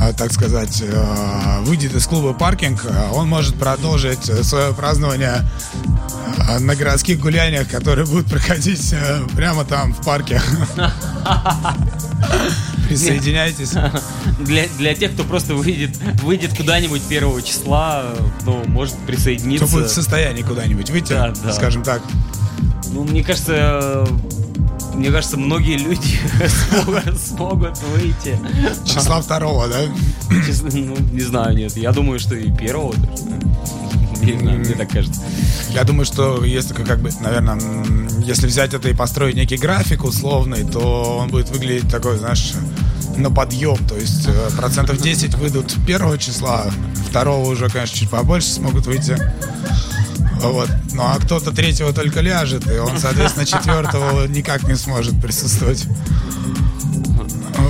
э, 0.00 0.12
так 0.14 0.32
сказать, 0.32 0.82
э, 0.82 1.60
выйдет 1.62 1.94
из 1.94 2.06
клуба 2.06 2.32
«Паркинг», 2.32 2.84
он 3.14 3.28
может 3.28 3.56
продолжить 3.56 4.24
свое 4.44 4.72
празднование 4.72 5.48
на 6.60 6.74
городских 6.74 7.20
гуляниях, 7.20 7.68
которые 7.68 8.06
будут 8.06 8.26
проходить 8.26 8.92
э, 8.92 9.20
прямо 9.34 9.64
там, 9.64 9.92
в 9.92 10.04
парке. 10.04 10.40
Присоединяйтесь. 12.88 13.72
Для, 14.40 14.66
для 14.78 14.94
тех, 14.94 15.12
кто 15.12 15.24
просто 15.24 15.54
выйдет, 15.54 15.96
выйдет 16.22 16.56
куда-нибудь 16.56 17.02
1 17.08 17.42
числа, 17.42 18.04
кто 18.40 18.62
может 18.66 18.94
присоединиться. 19.06 19.66
Кто 19.66 19.76
будет 19.76 19.90
в 19.90 19.94
состоянии 19.94 20.42
куда-нибудь 20.42 20.90
выйти, 20.90 21.12
Да, 21.12 21.32
да. 21.42 21.52
скажем 21.52 21.82
так. 21.82 22.02
Ну, 22.90 23.04
мне 23.04 23.24
кажется, 23.24 24.06
мне 24.94 25.10
кажется, 25.10 25.38
многие 25.38 25.78
люди 25.78 26.18
смогут, 26.70 27.20
смогут 27.20 27.78
выйти. 27.94 28.38
Числа 28.84 29.22
второго, 29.22 29.68
да? 29.68 29.78
Ну, 30.30 30.96
не 31.12 31.22
знаю, 31.22 31.56
нет. 31.56 31.76
Я 31.76 31.92
думаю, 31.92 32.18
что 32.18 32.34
и 32.34 32.50
первого 32.50 32.94
даже. 32.94 33.22
Мне, 34.22 34.74
так 34.74 34.90
кажется. 34.90 35.20
Я 35.70 35.84
думаю, 35.84 36.04
что 36.04 36.44
если 36.44 36.74
как 36.74 37.00
бы, 37.00 37.10
наверное, 37.20 37.58
если 38.24 38.46
взять 38.46 38.74
это 38.74 38.88
и 38.88 38.94
построить 38.94 39.36
некий 39.36 39.56
график 39.56 40.04
условный, 40.04 40.64
то 40.64 41.18
он 41.18 41.28
будет 41.28 41.50
выглядеть 41.50 41.90
такой, 41.90 42.18
знаешь, 42.18 42.54
на 43.16 43.30
подъем. 43.30 43.76
То 43.88 43.96
есть 43.96 44.26
э, 44.26 44.50
процентов 44.56 45.00
10 45.00 45.34
выйдут 45.34 45.74
первого 45.86 46.18
числа, 46.18 46.66
второго 47.08 47.48
уже, 47.48 47.68
конечно, 47.68 47.96
чуть 47.96 48.10
побольше 48.10 48.48
смогут 48.48 48.86
выйти. 48.86 49.16
Вот. 50.40 50.68
Ну 50.92 51.02
а 51.02 51.18
кто-то 51.18 51.52
третьего 51.52 51.92
только 51.92 52.20
ляжет, 52.20 52.66
и 52.66 52.78
он, 52.78 52.98
соответственно, 52.98 53.46
четвертого 53.46 54.26
никак 54.26 54.64
не 54.64 54.74
сможет 54.74 55.20
присутствовать. 55.20 55.86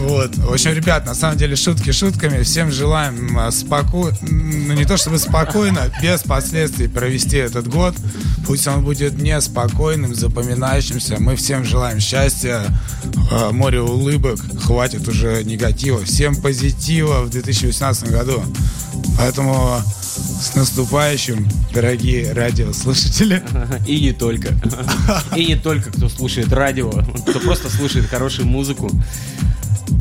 Вот. 0.01 0.37
В 0.37 0.53
общем, 0.53 0.73
ребят, 0.73 1.07
на 1.07 1.15
самом 1.15 1.37
деле 1.37 1.57
шутки 1.57 1.93
шутками. 1.93 2.43
Всем 2.43 2.71
желаем 2.71 3.39
спокойно, 3.53 4.17
ну 4.23 4.75
не 4.75 4.85
то 4.85 4.97
чтобы 4.97 5.19
спокойно, 5.19 5.93
без 6.03 6.23
последствий 6.23 6.89
провести 6.89 7.37
этот 7.37 7.69
год. 7.69 7.95
Пусть 8.47 8.67
он 8.67 8.85
будет 8.85 9.21
неспокойным, 9.21 10.15
запоминающимся. 10.15 11.17
Мы 11.21 11.37
всем 11.37 11.65
желаем 11.65 12.01
счастья, 12.01 12.65
э, 13.31 13.51
море 13.53 13.81
улыбок. 13.81 14.39
Хватит 14.65 15.07
уже 15.09 15.45
негатива. 15.45 16.05
Всем 16.05 16.37
позитива 16.37 17.23
в 17.23 17.31
2018 17.31 18.11
году. 18.11 18.43
Поэтому 19.19 19.83
с 20.43 20.55
наступающим, 20.55 21.49
дорогие 21.73 22.33
радиослушатели. 22.33 23.43
И 23.87 24.01
не 24.01 24.13
только. 24.13 24.49
И 25.37 25.47
не 25.47 25.57
только, 25.57 25.91
кто 25.91 26.09
слушает 26.09 26.53
радио, 26.53 26.91
кто 26.91 27.41
просто 27.41 27.71
слушает 27.71 28.07
хорошую 28.07 28.49
музыку. 28.49 28.91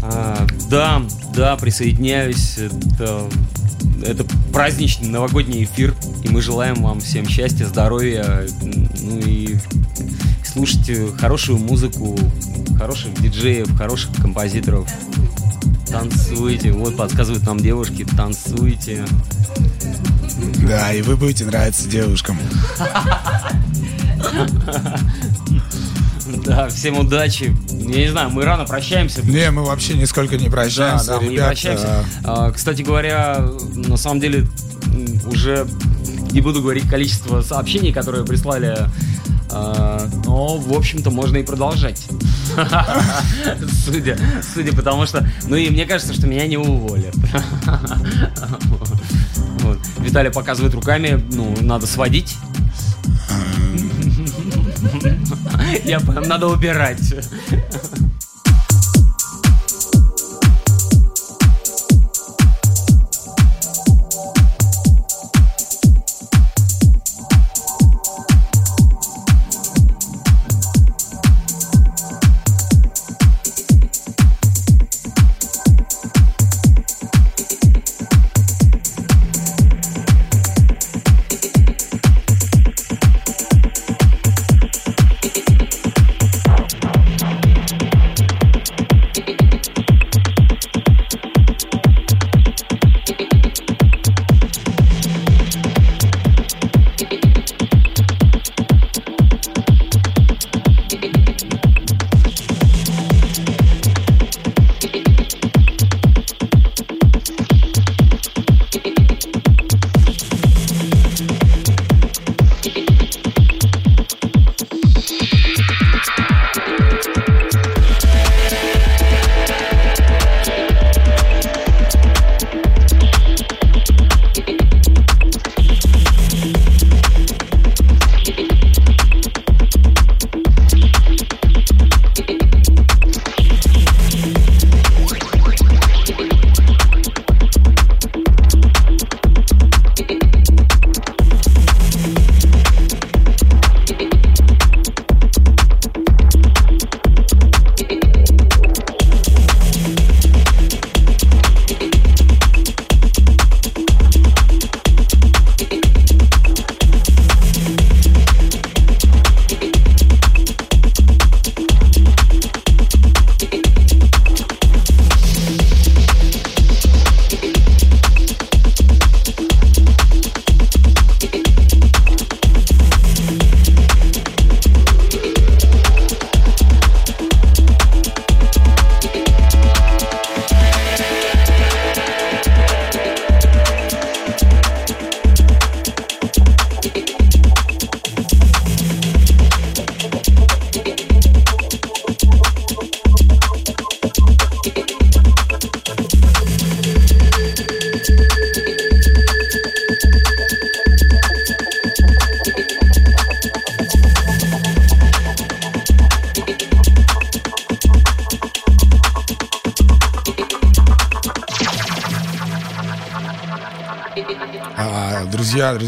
А, 0.02 0.46
да, 0.70 1.02
да, 1.34 1.56
присоединяюсь. 1.58 2.58
Это, 2.58 3.30
это 4.04 4.26
праздничный 4.52 5.10
новогодний 5.10 5.64
эфир. 5.64 5.96
И 6.24 6.30
мы 6.30 6.42
желаем 6.42 6.84
вам 6.84 7.00
всем 7.00 7.28
счастья, 7.28 7.66
здоровья. 7.66 8.46
Ну 9.02 9.20
и 9.20 9.58
слушайте 10.44 11.08
хорошую 11.20 11.60
музыку, 11.60 12.18
хороших 12.78 13.14
диджеев, 13.22 13.76
хороших 13.78 14.12
композиторов. 14.22 14.90
Танцуйте. 15.88 16.72
Вот 16.72 16.96
подсказывают 16.96 17.46
нам 17.46 17.58
девушки, 17.58 18.06
танцуйте. 18.18 19.06
Да, 20.68 20.94
и 20.94 21.02
вы 21.02 21.18
будете 21.18 21.46
нравиться 21.46 21.88
девушкам. 21.88 22.40
Да, 26.46 26.68
всем 26.70 26.98
удачи. 27.00 27.56
Я 27.70 28.00
не 28.06 28.10
знаю, 28.10 28.30
мы 28.30 28.44
рано 28.44 28.66
прощаемся. 28.66 29.22
Не, 29.26 29.52
мы 29.52 29.64
вообще 29.64 29.94
нисколько 29.94 30.38
не 30.38 30.46
Да, 30.46 30.52
прощаемся, 30.52 31.06
да, 31.08 31.18
мы 31.18 31.24
не 31.28 31.30
ребят. 31.36 31.48
прощаемся. 31.48 32.06
А, 32.24 32.52
Кстати 32.52 32.82
говоря, 32.82 33.46
на 33.76 33.98
самом 33.98 34.20
деле 34.20 34.48
уже 35.26 35.68
не 36.32 36.42
буду 36.42 36.62
говорить 36.62 36.90
количество 36.90 37.42
сообщений, 37.42 37.92
которые 37.94 38.26
прислали 38.26 38.78
А, 39.54 40.08
но, 40.26 40.58
в 40.58 40.74
общем-то, 40.74 41.12
можно 41.12 41.38
и 41.38 41.44
продолжать. 41.44 42.06
Судя, 43.86 44.18
судя 44.54 44.74
потому 44.76 45.06
что... 45.06 45.28
Ну 45.48 45.56
и 45.56 45.70
мне 45.70 45.86
кажется, 45.86 46.14
что 46.14 46.26
меня 46.28 46.48
не 46.48 46.58
уволят. 46.58 47.14
Вот. 49.62 49.78
Виталий 50.00 50.32
показывает 50.32 50.74
руками, 50.74 51.24
ну, 51.34 51.56
надо 51.62 51.86
сводить. 51.86 52.36
Я 55.84 56.00
надо 56.00 56.48
убирать. 56.48 57.14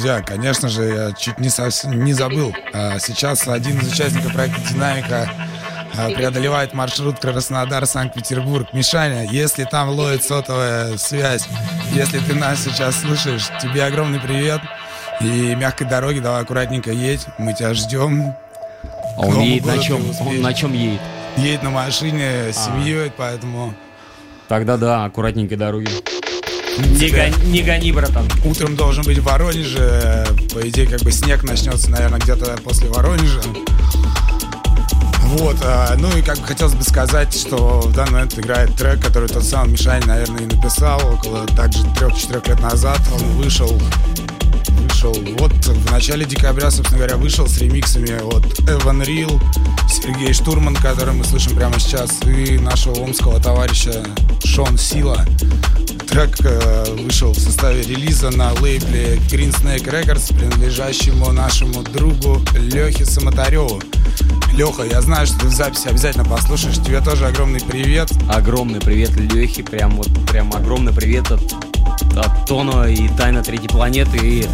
Друзья, 0.03 0.21
конечно 0.21 0.67
же, 0.67 0.83
я 0.83 1.11
чуть 1.13 1.39
не, 1.39 1.47
совсем, 1.47 2.03
не 2.03 2.11
забыл. 2.11 2.53
А, 2.73 2.99
сейчас 2.99 3.47
один 3.47 3.79
из 3.79 3.93
участников 3.93 4.33
проекта 4.33 4.59
«Динамика» 4.69 5.29
а, 5.97 6.09
преодолевает 6.09 6.73
маршрут 6.73 7.19
Краснодар-Санкт-Петербург. 7.21 8.67
Мишаня, 8.73 9.25
если 9.31 9.63
там 9.63 9.87
ловит 9.87 10.21
сотовая 10.21 10.97
связь, 10.97 11.47
если 11.93 12.19
ты 12.19 12.35
нас 12.35 12.65
сейчас 12.65 12.99
слышишь, 12.99 13.49
тебе 13.61 13.85
огромный 13.85 14.19
привет. 14.19 14.59
И 15.21 15.55
мягкой 15.55 15.87
дороги, 15.87 16.19
давай 16.19 16.41
аккуратненько 16.41 16.91
едь, 16.91 17.25
мы 17.37 17.53
тебя 17.53 17.73
ждем. 17.73 18.35
А 19.15 19.21
он 19.21 19.39
едет 19.39 19.65
на 19.65 19.77
чем? 19.77 20.01
Он 20.19 20.41
на 20.41 20.53
чем 20.53 20.73
едет? 20.73 20.99
Едет 21.37 21.63
на 21.63 21.69
машине 21.69 22.51
с 22.51 22.57
семьей, 22.57 23.09
поэтому... 23.15 23.73
Тогда 24.49 24.75
да, 24.75 25.05
аккуратненькой 25.05 25.55
дороги. 25.55 25.87
Не, 26.77 27.09
гони, 27.09 27.33
не 27.45 27.61
гони, 27.61 27.91
братан. 27.91 28.27
Утром 28.45 28.75
должен 28.75 29.03
быть 29.03 29.19
в 29.19 29.23
Воронеже. 29.23 30.25
По 30.53 30.67
идее, 30.67 30.87
как 30.87 31.01
бы 31.01 31.11
снег 31.11 31.43
начнется, 31.43 31.89
наверное, 31.89 32.19
где-то 32.19 32.57
после 32.63 32.89
Воронежа. 32.89 33.41
Вот, 35.23 35.57
а, 35.63 35.95
ну 35.97 36.15
и 36.15 36.21
как 36.21 36.37
бы 36.39 36.45
хотелось 36.45 36.75
бы 36.75 36.83
сказать, 36.83 37.33
что 37.33 37.81
в 37.81 37.93
данный 37.93 38.13
момент 38.13 38.37
играет 38.37 38.75
трек, 38.75 39.01
который 39.01 39.27
тот 39.27 39.43
самый 39.43 39.71
Мишань, 39.71 40.03
наверное, 40.05 40.43
и 40.43 40.45
написал 40.45 40.99
около 41.13 41.45
также 41.47 41.83
трех-четырех 41.95 42.47
лет 42.47 42.59
назад. 42.59 42.99
Он 43.13 43.21
вышел 43.37 43.79
вышел. 45.03 45.35
Вот 45.37 45.51
в 45.51 45.91
начале 45.91 46.25
декабря, 46.25 46.71
собственно 46.71 46.99
говоря, 46.99 47.17
вышел 47.17 47.47
с 47.47 47.57
ремиксами 47.57 48.11
от 48.21 48.59
Эван 48.69 49.01
Рил, 49.03 49.39
Сергей 49.89 50.33
Штурман, 50.33 50.75
который 50.75 51.13
мы 51.13 51.23
слышим 51.23 51.55
прямо 51.55 51.79
сейчас, 51.79 52.21
и 52.23 52.57
нашего 52.57 52.95
омского 52.95 53.39
товарища 53.39 54.03
Шон 54.43 54.77
Сила. 54.77 55.25
Трек 56.07 56.35
э, 56.41 56.95
вышел 56.99 57.31
в 57.31 57.39
составе 57.39 57.81
релиза 57.81 58.29
на 58.29 58.53
лейбле 58.53 59.15
Green 59.31 59.51
Snake 59.51 59.85
Records, 59.85 60.35
принадлежащему 60.37 61.31
нашему 61.31 61.81
другу 61.81 62.41
Лехе 62.53 63.05
Самотареву. 63.05 63.81
Леха, 64.53 64.83
я 64.83 65.01
знаю, 65.01 65.25
что 65.25 65.39
ты 65.39 65.47
в 65.47 65.53
записи 65.53 65.87
обязательно 65.87 66.25
послушаешь. 66.25 66.77
Тебе 66.77 67.01
тоже 67.01 67.25
огромный 67.25 67.61
привет. 67.61 68.11
Огромный 68.29 68.79
привет 68.79 69.09
Лехе, 69.15 69.63
прям 69.63 69.91
вот 69.97 70.07
прям 70.27 70.53
огромный 70.53 70.93
привет 70.93 71.31
от, 71.31 71.41
от 72.15 72.45
Тона 72.45 72.85
и 72.85 73.07
Тайна 73.09 73.43
Третьей 73.43 73.69
Планеты. 73.69 74.17
И, 74.17 74.47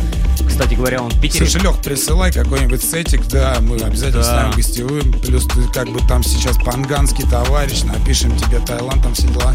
кстати 0.47 0.75
говоря, 0.75 1.01
он 1.01 1.11
в 1.11 1.19
Питере. 1.21 1.45
Лех, 1.61 1.81
присылай 1.81 2.31
какой-нибудь 2.31 2.83
сетик, 2.83 3.25
да, 3.27 3.57
мы 3.61 3.77
обязательно 3.77 4.23
да. 4.23 4.29
станем 4.29 4.51
гостевым. 4.51 5.13
Плюс 5.21 5.45
ты 5.45 5.63
как 5.73 5.89
бы 5.89 5.99
там 6.07 6.23
сейчас 6.23 6.57
панганский 6.57 7.27
товарищ, 7.29 7.83
напишем 7.83 8.35
тебе 8.37 8.59
Таиланд, 8.59 9.03
там 9.03 9.13
все 9.13 9.27
дела. 9.27 9.53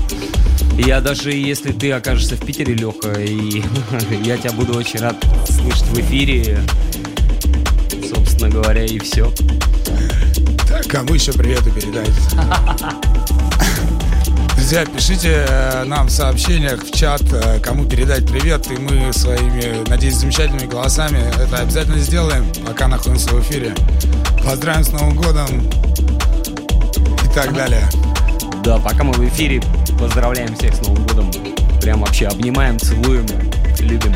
Я 0.76 1.00
даже, 1.00 1.32
если 1.32 1.72
ты 1.72 1.92
окажешься 1.92 2.36
в 2.36 2.40
Питере, 2.40 2.74
Леха, 2.74 3.12
и 3.20 3.62
я 4.24 4.36
тебя 4.36 4.52
буду 4.52 4.76
очень 4.76 5.00
рад 5.00 5.16
слышать 5.48 5.86
в 5.88 6.00
эфире, 6.00 6.60
собственно 8.14 8.50
говоря, 8.50 8.84
и 8.84 8.98
все. 8.98 9.32
Так, 10.68 10.86
кому 10.88 11.14
еще 11.14 11.32
приветы 11.32 11.70
передать? 11.70 12.10
Друзья, 14.54 14.86
пишите 14.86 15.46
э, 15.48 15.84
нам 15.84 16.06
в 16.06 16.10
сообщениях 16.10 16.84
в 16.84 16.90
чат, 16.92 17.22
э, 17.32 17.58
кому 17.60 17.84
передать 17.84 18.26
привет, 18.26 18.70
и 18.70 18.76
мы 18.76 19.12
своими, 19.12 19.86
надеюсь, 19.88 20.14
замечательными 20.14 20.66
голосами 20.66 21.18
это 21.38 21.58
обязательно 21.58 21.98
сделаем, 21.98 22.46
пока 22.66 22.88
находимся 22.88 23.30
в 23.30 23.40
эфире. 23.42 23.74
Поздравим 24.44 24.84
с 24.84 24.90
Новым 24.90 25.16
годом 25.16 25.48
и 27.24 27.34
так 27.34 27.52
далее. 27.52 27.88
Да, 28.62 28.78
пока 28.78 29.04
мы 29.04 29.12
в 29.12 29.28
эфире, 29.28 29.60
поздравляем 29.98 30.54
всех 30.56 30.74
с 30.74 30.86
Новым 30.86 31.06
годом. 31.06 31.30
Прям 31.82 32.00
вообще 32.00 32.26
обнимаем, 32.26 32.78
целуем, 32.78 33.26
любим. 33.80 34.14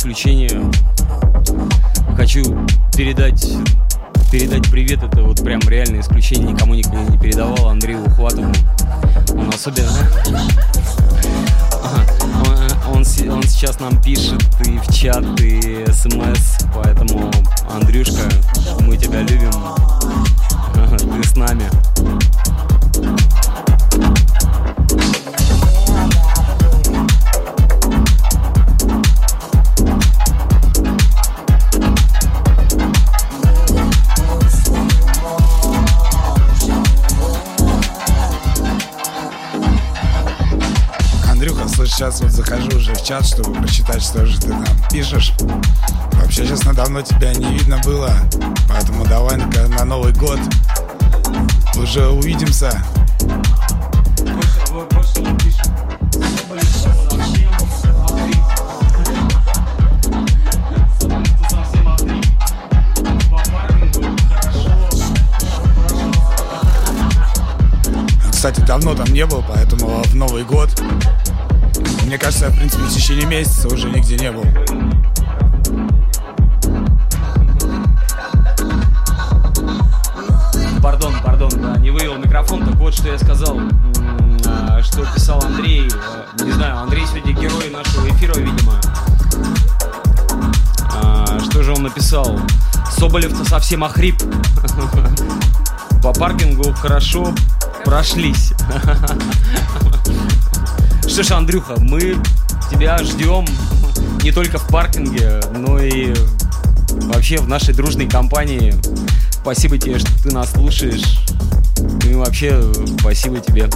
Исключение. 0.00 0.50
Хочу 2.16 2.42
передать 2.96 3.46
передать 4.32 4.70
привет. 4.70 5.02
Это 5.02 5.22
вот 5.22 5.44
прям 5.44 5.60
реальное 5.68 6.00
исключение. 6.00 6.52
Никому 6.52 6.74
никогда 6.74 7.02
не 7.02 7.18
передавал. 7.18 7.68
Андрею 7.68 8.02
Ухватову. 8.06 8.50
Он 9.34 9.48
особенно... 9.50 9.90
Он, 12.88 13.04
он 13.30 13.42
сейчас 13.42 13.78
нам 13.78 14.00
пишет 14.02 14.42
и 14.64 14.78
в 14.78 14.92
чат, 14.92 15.24
и 15.40 15.84
смс, 15.92 16.58
поэтому, 16.74 17.30
Андрюшка, 17.70 18.22
мы 18.80 18.96
тебя 18.96 19.20
любим, 19.20 19.52
ты 20.98 21.28
с 21.28 21.36
нами. 21.36 21.64
Захожу 42.40 42.78
уже 42.78 42.94
в 42.94 43.04
чат, 43.04 43.26
чтобы 43.26 43.52
прочитать, 43.52 44.02
что 44.02 44.24
же 44.24 44.40
ты 44.40 44.48
там 44.48 44.64
пишешь. 44.90 45.34
Вообще, 46.12 46.46
честно, 46.46 46.72
давно 46.72 47.02
тебя 47.02 47.34
не 47.34 47.52
видно 47.52 47.78
было, 47.84 48.14
поэтому 48.66 49.04
давай 49.04 49.36
на, 49.36 49.46
на 49.68 49.84
Новый 49.84 50.12
год 50.14 50.38
уже 51.76 52.08
увидимся. 52.08 52.82
Кстати, 68.30 68.60
давно 68.60 68.94
там 68.94 69.12
не 69.12 69.26
был, 69.26 69.44
поэтому 69.46 70.02
в 70.04 70.14
Новый 70.14 70.44
год 70.44 70.70
мне 72.10 72.18
кажется, 72.18 72.46
я, 72.46 72.50
в 72.50 72.56
принципе, 72.56 72.82
в 72.82 72.92
течение 72.92 73.24
месяца 73.24 73.68
уже 73.68 73.88
нигде 73.88 74.16
не 74.16 74.32
был. 74.32 74.42
Пардон, 80.82 81.14
пардон, 81.22 81.50
да, 81.62 81.76
не 81.76 81.90
вывел 81.90 82.16
микрофон, 82.16 82.66
так 82.66 82.74
вот, 82.78 82.94
что 82.94 83.06
я 83.06 83.16
сказал, 83.16 83.60
а, 84.44 84.82
что 84.82 85.06
писал 85.14 85.40
Андрей. 85.44 85.88
А, 85.94 86.44
не 86.44 86.50
знаю, 86.50 86.78
Андрей 86.78 87.06
сегодня 87.06 87.32
герой 87.32 87.70
нашего 87.70 88.08
эфира, 88.08 88.34
видимо. 88.40 88.74
А, 90.92 91.38
что 91.48 91.62
же 91.62 91.72
он 91.72 91.84
написал? 91.84 92.40
Соболев-то 92.90 93.44
совсем 93.44 93.84
охрип. 93.84 94.20
По 96.02 96.12
паркингу 96.12 96.72
хорошо 96.72 97.32
прошлись. 97.84 98.52
Что 101.10 101.24
ж, 101.24 101.32
Андрюха, 101.32 101.74
мы 101.80 102.16
тебя 102.70 102.96
ждем 102.98 103.44
не 104.22 104.30
только 104.30 104.58
в 104.58 104.68
паркинге, 104.68 105.40
но 105.56 105.80
и 105.80 106.14
вообще 107.12 107.38
в 107.38 107.48
нашей 107.48 107.74
дружной 107.74 108.08
компании. 108.08 108.74
Спасибо 109.32 109.76
тебе, 109.76 109.98
что 109.98 110.08
ты 110.22 110.32
нас 110.32 110.52
слушаешь. 110.52 111.18
И 112.08 112.14
вообще, 112.14 112.62
спасибо 113.00 113.40
тебе. 113.40 113.68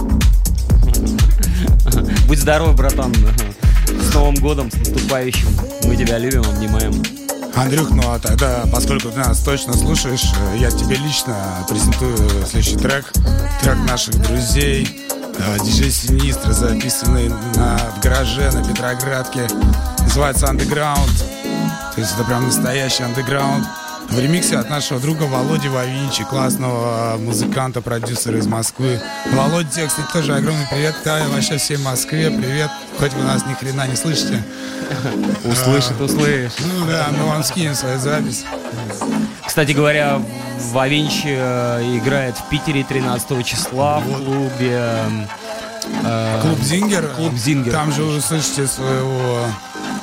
Будь 2.25 2.39
здоров, 2.39 2.73
братан. 2.75 3.13
С 3.87 4.13
Новым 4.13 4.35
годом, 4.35 4.71
с 4.71 4.75
наступающим. 4.75 5.49
Мы 5.83 5.97
тебя 5.97 6.17
любим, 6.17 6.41
обнимаем. 6.41 7.03
Андрюх, 7.53 7.89
ну 7.91 8.01
а 8.11 8.17
тогда, 8.17 8.63
поскольку 8.71 9.09
ты 9.09 9.19
нас 9.19 9.41
точно 9.41 9.73
слушаешь, 9.73 10.23
я 10.57 10.71
тебе 10.71 10.95
лично 10.95 11.35
презентую 11.67 12.17
следующий 12.49 12.77
трек. 12.77 13.11
Трек 13.61 13.77
наших 13.85 14.21
друзей, 14.21 14.87
диджей 15.63 15.91
Синистра, 15.91 16.53
записанный 16.53 17.29
на, 17.55 17.77
в 17.95 17.99
гараже 18.01 18.51
на 18.51 18.63
Петроградке. 18.63 19.47
Называется 19.99 20.47
Underground. 20.47 21.11
То 21.93 22.01
есть 22.01 22.13
это 22.13 22.23
прям 22.23 22.45
настоящий 22.45 23.03
андеграунд. 23.03 23.65
В 24.09 24.19
ремиксе 24.19 24.57
от 24.57 24.69
нашего 24.69 24.99
друга 24.99 25.23
Володи 25.23 25.67
Вавинчи, 25.67 26.23
классного 26.25 27.17
музыканта, 27.17 27.81
продюсера 27.81 28.37
из 28.37 28.45
Москвы. 28.45 29.01
Володя, 29.31 29.69
тебе, 29.69 29.87
кстати, 29.87 30.07
тоже 30.13 30.35
огромный 30.35 30.67
привет. 30.69 30.95
Да, 31.03 31.25
вообще 31.33 31.57
всей 31.57 31.77
Москве 31.77 32.29
привет. 32.29 32.69
Хоть 32.99 33.13
вы 33.13 33.23
нас 33.23 33.45
ни 33.45 33.53
хрена 33.53 33.87
не 33.87 33.95
слышите. 33.95 34.43
Услышит, 35.43 35.99
услышит. 35.99 36.53
Ну 36.59 36.85
да, 36.85 37.07
мы 37.11 37.25
вам 37.25 37.43
скинем 37.43 37.73
свою 37.73 37.99
запись. 37.99 38.45
Кстати 39.55 39.71
говоря, 39.71 40.21
Вавинч 40.73 41.21
э, 41.23 41.81
играет 41.95 42.37
в 42.37 42.43
Питере 42.49 42.83
13 42.83 43.45
числа 43.45 43.99
в 43.99 44.17
клубе... 44.17 44.99
Э, 46.03 46.41
Клуб 46.41 46.59
Зингер. 46.59 47.07
Клуб 47.15 47.33
Зингер. 47.35 47.71
Там 47.71 47.93
же 47.93 48.03
вы 48.03 48.19
слышите 48.19 48.67
своего 48.67 49.45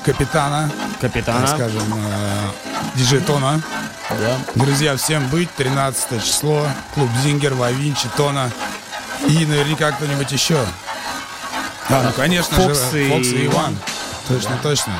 капитана. 0.07 0.71
Капитана. 1.03 1.47
Так 1.47 1.57
скажем, 1.57 1.83
э, 1.95 2.97
диджей 2.97 3.21
Тона. 3.21 3.61
Да. 4.09 4.39
Друзья, 4.55 4.97
всем 4.97 5.29
быть. 5.29 5.51
13 5.55 6.25
число. 6.25 6.67
Клуб 6.95 7.11
Зингер, 7.23 7.53
Вавинчи, 7.53 8.09
Тона. 8.17 8.51
И 9.29 9.45
наверняка 9.45 9.93
кто-нибудь 9.93 10.33
еще. 10.33 10.65
Да, 11.91 12.05
ну 12.05 12.13
конечно 12.13 12.57
Фокс 12.57 12.91
же, 12.91 13.05
и... 13.05 13.11
Фокс 13.11 13.27
и 13.27 13.47
Иван. 13.49 13.77
Точно, 14.29 14.53
да. 14.53 14.63
точно. 14.63 14.95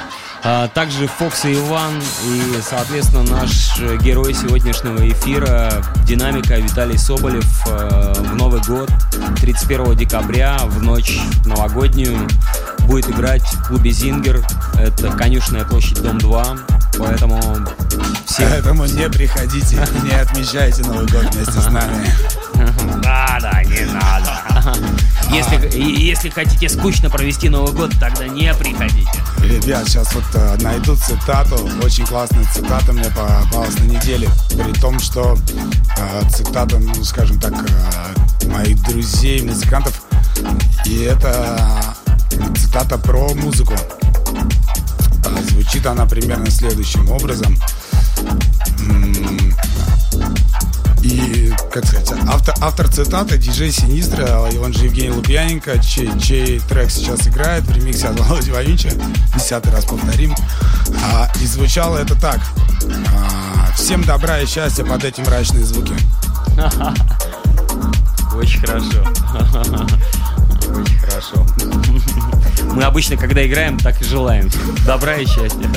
А, 0.45 0.67
также 0.69 1.07
Фокс 1.07 1.45
и 1.45 1.55
Иван 1.55 2.03
и, 2.27 2.61
соответственно, 2.69 3.23
наш 3.23 3.79
герой 4.01 4.35
сегодняшнего 4.35 5.09
эфира, 5.09 5.85
динамика 6.05 6.57
Виталий 6.57 6.99
Соболев 6.99 7.47
э, 7.69 8.15
в 8.19 8.35
Новый 8.35 8.61
год, 8.63 8.91
31 9.41 9.97
декабря, 9.97 10.59
в 10.65 10.83
ночь 10.83 11.21
новогоднюю, 11.45 12.29
будет 12.81 13.09
играть 13.09 13.43
в 13.43 13.69
клубе 13.69 13.93
«Зингер». 13.93 14.45
Это 14.79 15.13
конюшная 15.13 15.65
площадь, 15.65 16.03
дом 16.03 16.19
2. 16.19 16.57
Поэтому 16.99 17.41
всем... 18.27 18.49
Поэтому 18.51 18.87
не 18.87 19.09
приходите, 19.09 19.77
не 20.03 20.11
отмечайте 20.11 20.83
Новый 20.83 21.07
год 21.07 21.33
вместе 21.33 21.61
с 21.61 21.71
нами. 21.71 22.13
Надо, 23.05 23.63
не 23.65 23.85
надо. 23.93 24.43
Если, 25.33 25.79
если 25.79 26.29
хотите 26.29 26.69
скучно 26.69 27.09
провести 27.09 27.49
Новый 27.49 27.73
год, 27.73 27.93
тогда 27.99 28.29
не 28.29 28.53
приходите. 28.55 29.09
Ребят, 29.39 29.89
сейчас 29.89 30.13
вот 30.15 30.25
э, 30.35 30.57
найду 30.61 30.95
цитату. 30.95 31.57
Очень 31.83 32.05
классная 32.05 32.45
цитата 32.53 32.93
мне 32.93 33.05
попалась 33.05 33.75
на 33.79 33.85
неделе. 33.85 34.29
При 34.51 34.79
том, 34.79 35.01
что 35.01 35.39
э, 35.97 36.23
цитата, 36.31 36.79
ну, 36.79 37.03
скажем 37.03 37.41
так, 37.41 37.55
э, 37.55 38.49
моих 38.49 38.83
друзей, 38.83 39.43
музыкантов. 39.43 40.03
И 40.85 41.01
это 41.01 41.95
цитата 42.57 42.99
про 42.99 43.33
музыку. 43.35 43.75
Э, 45.25 45.43
звучит 45.51 45.87
она 45.87 46.05
примерно 46.07 46.51
следующим 46.51 47.11
образом. 47.11 47.57
И, 51.03 51.52
как 51.73 51.87
сказать, 51.87 52.13
автор, 52.29 52.55
автор 52.61 52.89
цитаты 52.89 53.39
диджей 53.39 53.73
Синистра, 53.73 54.41
он 54.63 54.75
же 54.75 54.85
Евгений 54.85 55.11
Лупьяненко, 55.11 55.79
чей, 55.83 56.11
чей 56.21 56.61
трек 56.61 56.91
сейчас 56.91 57.27
играет 57.27 57.65
в 57.65 57.75
ремиксе 57.75 58.09
от 58.09 58.21
Володи 58.21 58.51
Вавича, 58.51 58.91
десятый 59.35 59.73
раз 59.73 59.87
повторим. 59.87 60.35
А, 61.03 61.33
и 61.41 61.47
звучало 61.47 61.97
это 61.97 62.15
так. 62.15 62.41
А, 63.15 63.73
всем 63.75 64.05
добра 64.05 64.41
и 64.41 64.47
счастья 64.47 64.85
под 64.85 65.03
эти 65.05 65.23
мрачные 65.23 65.65
звуки. 65.65 65.95
Очень 68.35 68.61
хорошо. 68.61 69.03
Очень 70.69 70.99
хорошо. 70.99 71.47
Мы 72.75 72.83
обычно, 72.85 73.17
когда 73.17 73.47
играем, 73.47 73.79
так 73.79 74.01
и 74.03 74.05
желаем. 74.05 74.51
Добра 74.87 75.17
и 75.17 75.25
счастья. 75.25 75.71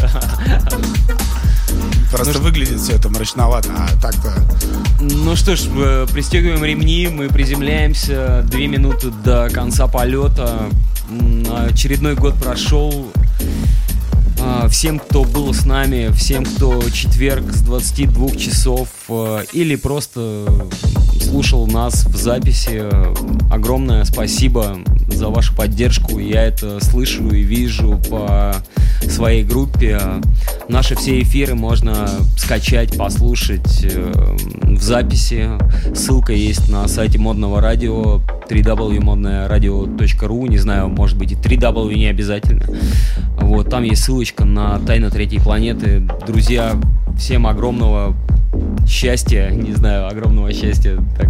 Просто 2.12 2.38
ну, 2.38 2.44
выглядит 2.46 2.80
все 2.80 2.94
это 2.94 3.10
мрачновато, 3.10 3.70
а 3.78 3.88
так-то... 4.02 4.34
Ну 5.12 5.36
что 5.36 5.56
ж, 5.56 5.68
э, 5.78 6.08
пристегиваем 6.12 6.64
ремни, 6.64 7.08
мы 7.08 7.28
приземляемся. 7.28 8.44
Две 8.50 8.66
минуты 8.66 9.12
до 9.24 9.50
конца 9.52 9.88
полета. 9.88 10.68
Очередной 11.70 12.16
год 12.16 12.34
прошел. 12.36 13.12
А, 14.42 14.68
всем, 14.68 14.98
кто 14.98 15.24
был 15.24 15.54
с 15.54 15.66
нами, 15.66 16.12
всем, 16.12 16.44
кто 16.44 16.82
четверг 16.90 17.54
с 17.54 17.62
22 17.62 18.32
часов 18.32 18.90
э, 19.10 19.44
или 19.54 19.76
просто 19.76 20.46
слушал 21.22 21.68
нас 21.68 22.06
в 22.06 22.16
записи, 22.16 22.84
огромное 23.52 24.06
спасибо 24.06 24.80
за 25.08 25.30
вашу 25.30 25.56
поддержку. 25.56 26.18
Я 26.18 26.44
это 26.44 26.84
слышу 26.84 27.30
и 27.30 27.44
вижу 27.44 28.02
по 28.10 28.56
своей 29.12 29.44
группе. 29.44 30.00
Наши 30.68 30.96
все 30.96 31.22
эфиры 31.22 31.56
можно 31.56 32.08
скачать, 32.38 32.98
послушать 32.98 33.84
э, 33.84 34.12
в 34.64 34.82
записи. 34.82 35.50
Ссылка 35.94 36.34
есть 36.34 36.70
на 36.70 36.88
сайте 36.88 37.20
модного 37.20 37.62
радио 37.62 38.22
www.modnoradio.ru 38.50 40.48
Не 40.50 40.58
знаю, 40.58 40.90
может 40.90 41.18
быть 41.18 41.32
и 41.32 41.36
3W 41.36 41.94
не 41.96 42.08
обязательно. 42.08 42.66
Вот, 43.38 43.70
там 43.70 43.84
есть 43.84 44.04
ссылочка 44.04 44.46
на 44.46 44.80
«Тайна 44.80 45.10
третьей 45.10 45.40
планеты». 45.40 46.08
Друзья, 46.26 46.74
всем 47.18 47.48
огромного 47.48 48.16
счастья, 48.88 49.50
не 49.50 49.74
знаю, 49.74 50.08
огромного 50.08 50.52
счастья, 50.54 50.98
так 51.18 51.30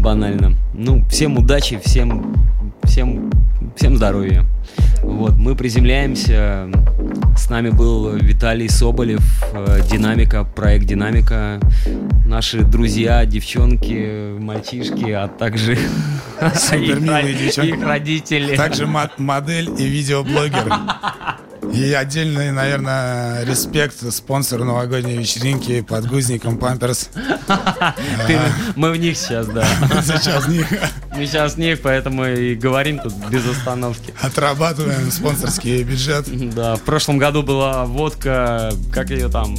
банально. 0.00 0.56
Ну, 0.74 1.04
всем 1.08 1.38
удачи, 1.38 1.78
всем, 1.84 2.34
всем, 2.84 3.30
всем 3.76 3.96
здоровья. 3.96 4.44
Вот, 5.16 5.36
мы 5.36 5.56
приземляемся. 5.56 6.68
С 7.38 7.48
нами 7.48 7.70
был 7.70 8.10
Виталий 8.16 8.68
Соболев, 8.68 9.22
э, 9.54 9.80
Динамика, 9.90 10.44
проект 10.44 10.84
Динамика. 10.84 11.58
Наши 12.26 12.60
друзья, 12.60 13.24
девчонки, 13.24 14.38
мальчишки, 14.38 15.10
а 15.12 15.28
также 15.28 15.72
их, 16.42 17.58
их 17.58 17.82
родители. 17.82 18.56
Также 18.56 18.86
модель 18.86 19.70
и 19.78 19.86
видеоблогер. 19.86 20.70
И 21.72 21.92
отдельный, 21.92 22.52
наверное, 22.52 23.44
респект 23.44 23.96
спонсору 24.12 24.64
новогодней 24.64 25.16
вечеринки 25.16 25.80
подгузникам 25.80 26.58
Памперс. 26.58 27.10
Мы 28.76 28.92
в 28.92 28.96
них 28.96 29.16
сейчас, 29.16 29.46
да. 29.48 29.66
Сейчас 30.02 30.46
в 30.46 30.50
них. 30.50 30.66
Мы 31.16 31.26
сейчас 31.26 31.56
них, 31.56 31.80
поэтому 31.80 32.26
и 32.26 32.54
говорим 32.54 32.98
тут 32.98 33.14
без 33.30 33.46
остановки. 33.46 34.12
Отрабатываем 34.20 35.10
спонсорский 35.10 35.82
бюджет. 35.82 36.26
Да, 36.56 36.76
в 36.76 36.82
прошлом 36.82 37.18
году 37.18 37.42
была 37.42 37.84
водка, 37.84 38.72
как 38.92 39.10
ее 39.10 39.28
там? 39.28 39.56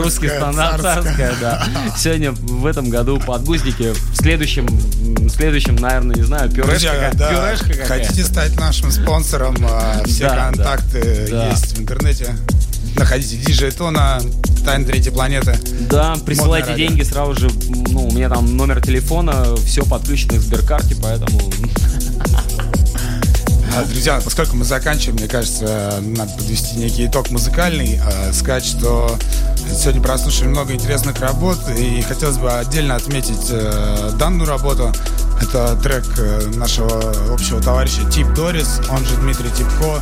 Русский 0.00 0.28
стандарт, 0.28 0.80
царская, 0.80 1.32
да. 1.40 1.62
Сегодня 1.96 2.32
в 2.32 2.66
этом 2.66 2.90
году 2.90 3.20
подгузники. 3.20 3.92
В 3.92 4.16
следующем, 4.16 4.66
в 4.66 5.28
следующем, 5.28 5.76
наверное, 5.76 6.16
не 6.16 6.22
знаю, 6.22 6.50
пюрешка. 6.50 7.12
Пюрешка 7.12 7.84
Хотите 7.86 8.24
стать 8.24 8.58
нашим 8.58 8.90
спонсором? 8.90 9.56
А, 9.62 10.02
все 10.04 10.28
контакты 10.28 10.98
есть 11.50 11.76
в 11.76 11.82
интернете. 11.82 12.34
Находите 12.96 13.36
диджей 13.36 13.70
Тона, 13.70 14.20
Тайн 14.64 14.84
Третьей 14.84 15.12
Планеты. 15.12 15.58
Да, 15.90 16.16
присылайте 16.24 16.74
деньги 16.74 17.02
сразу 17.02 17.34
же. 17.34 17.50
Ну, 17.88 18.08
у 18.08 18.12
меня 18.12 18.28
там 18.28 18.56
номер 18.56 18.80
телефона, 18.80 19.54
все 19.66 19.84
подключено 19.84 20.38
к 20.38 20.40
сберкарте, 20.40 20.96
поэтому... 21.02 21.40
А, 23.76 23.84
друзья, 23.86 24.20
поскольку 24.22 24.56
мы 24.56 24.64
заканчиваем, 24.64 25.16
мне 25.18 25.26
кажется, 25.26 25.98
надо 26.00 26.32
подвести 26.34 26.76
некий 26.76 27.06
итог 27.06 27.30
музыкальный, 27.30 28.00
а, 28.00 28.32
сказать, 28.32 28.64
что 28.64 29.18
сегодня 29.72 30.00
прослушали 30.00 30.46
много 30.48 30.72
интересных 30.72 31.18
работ, 31.20 31.58
и 31.76 32.00
хотелось 32.02 32.36
бы 32.36 32.52
отдельно 32.52 32.94
отметить 32.94 33.48
э, 33.50 34.12
данную 34.18 34.48
работу. 34.48 34.92
Это 35.40 35.76
трек 35.82 36.04
э, 36.18 36.52
нашего 36.54 37.32
общего 37.32 37.60
товарища 37.60 38.08
Тип 38.10 38.28
Дорис, 38.34 38.80
он 38.90 39.04
же 39.04 39.16
Дмитрий 39.16 39.50
Типко. 39.50 40.00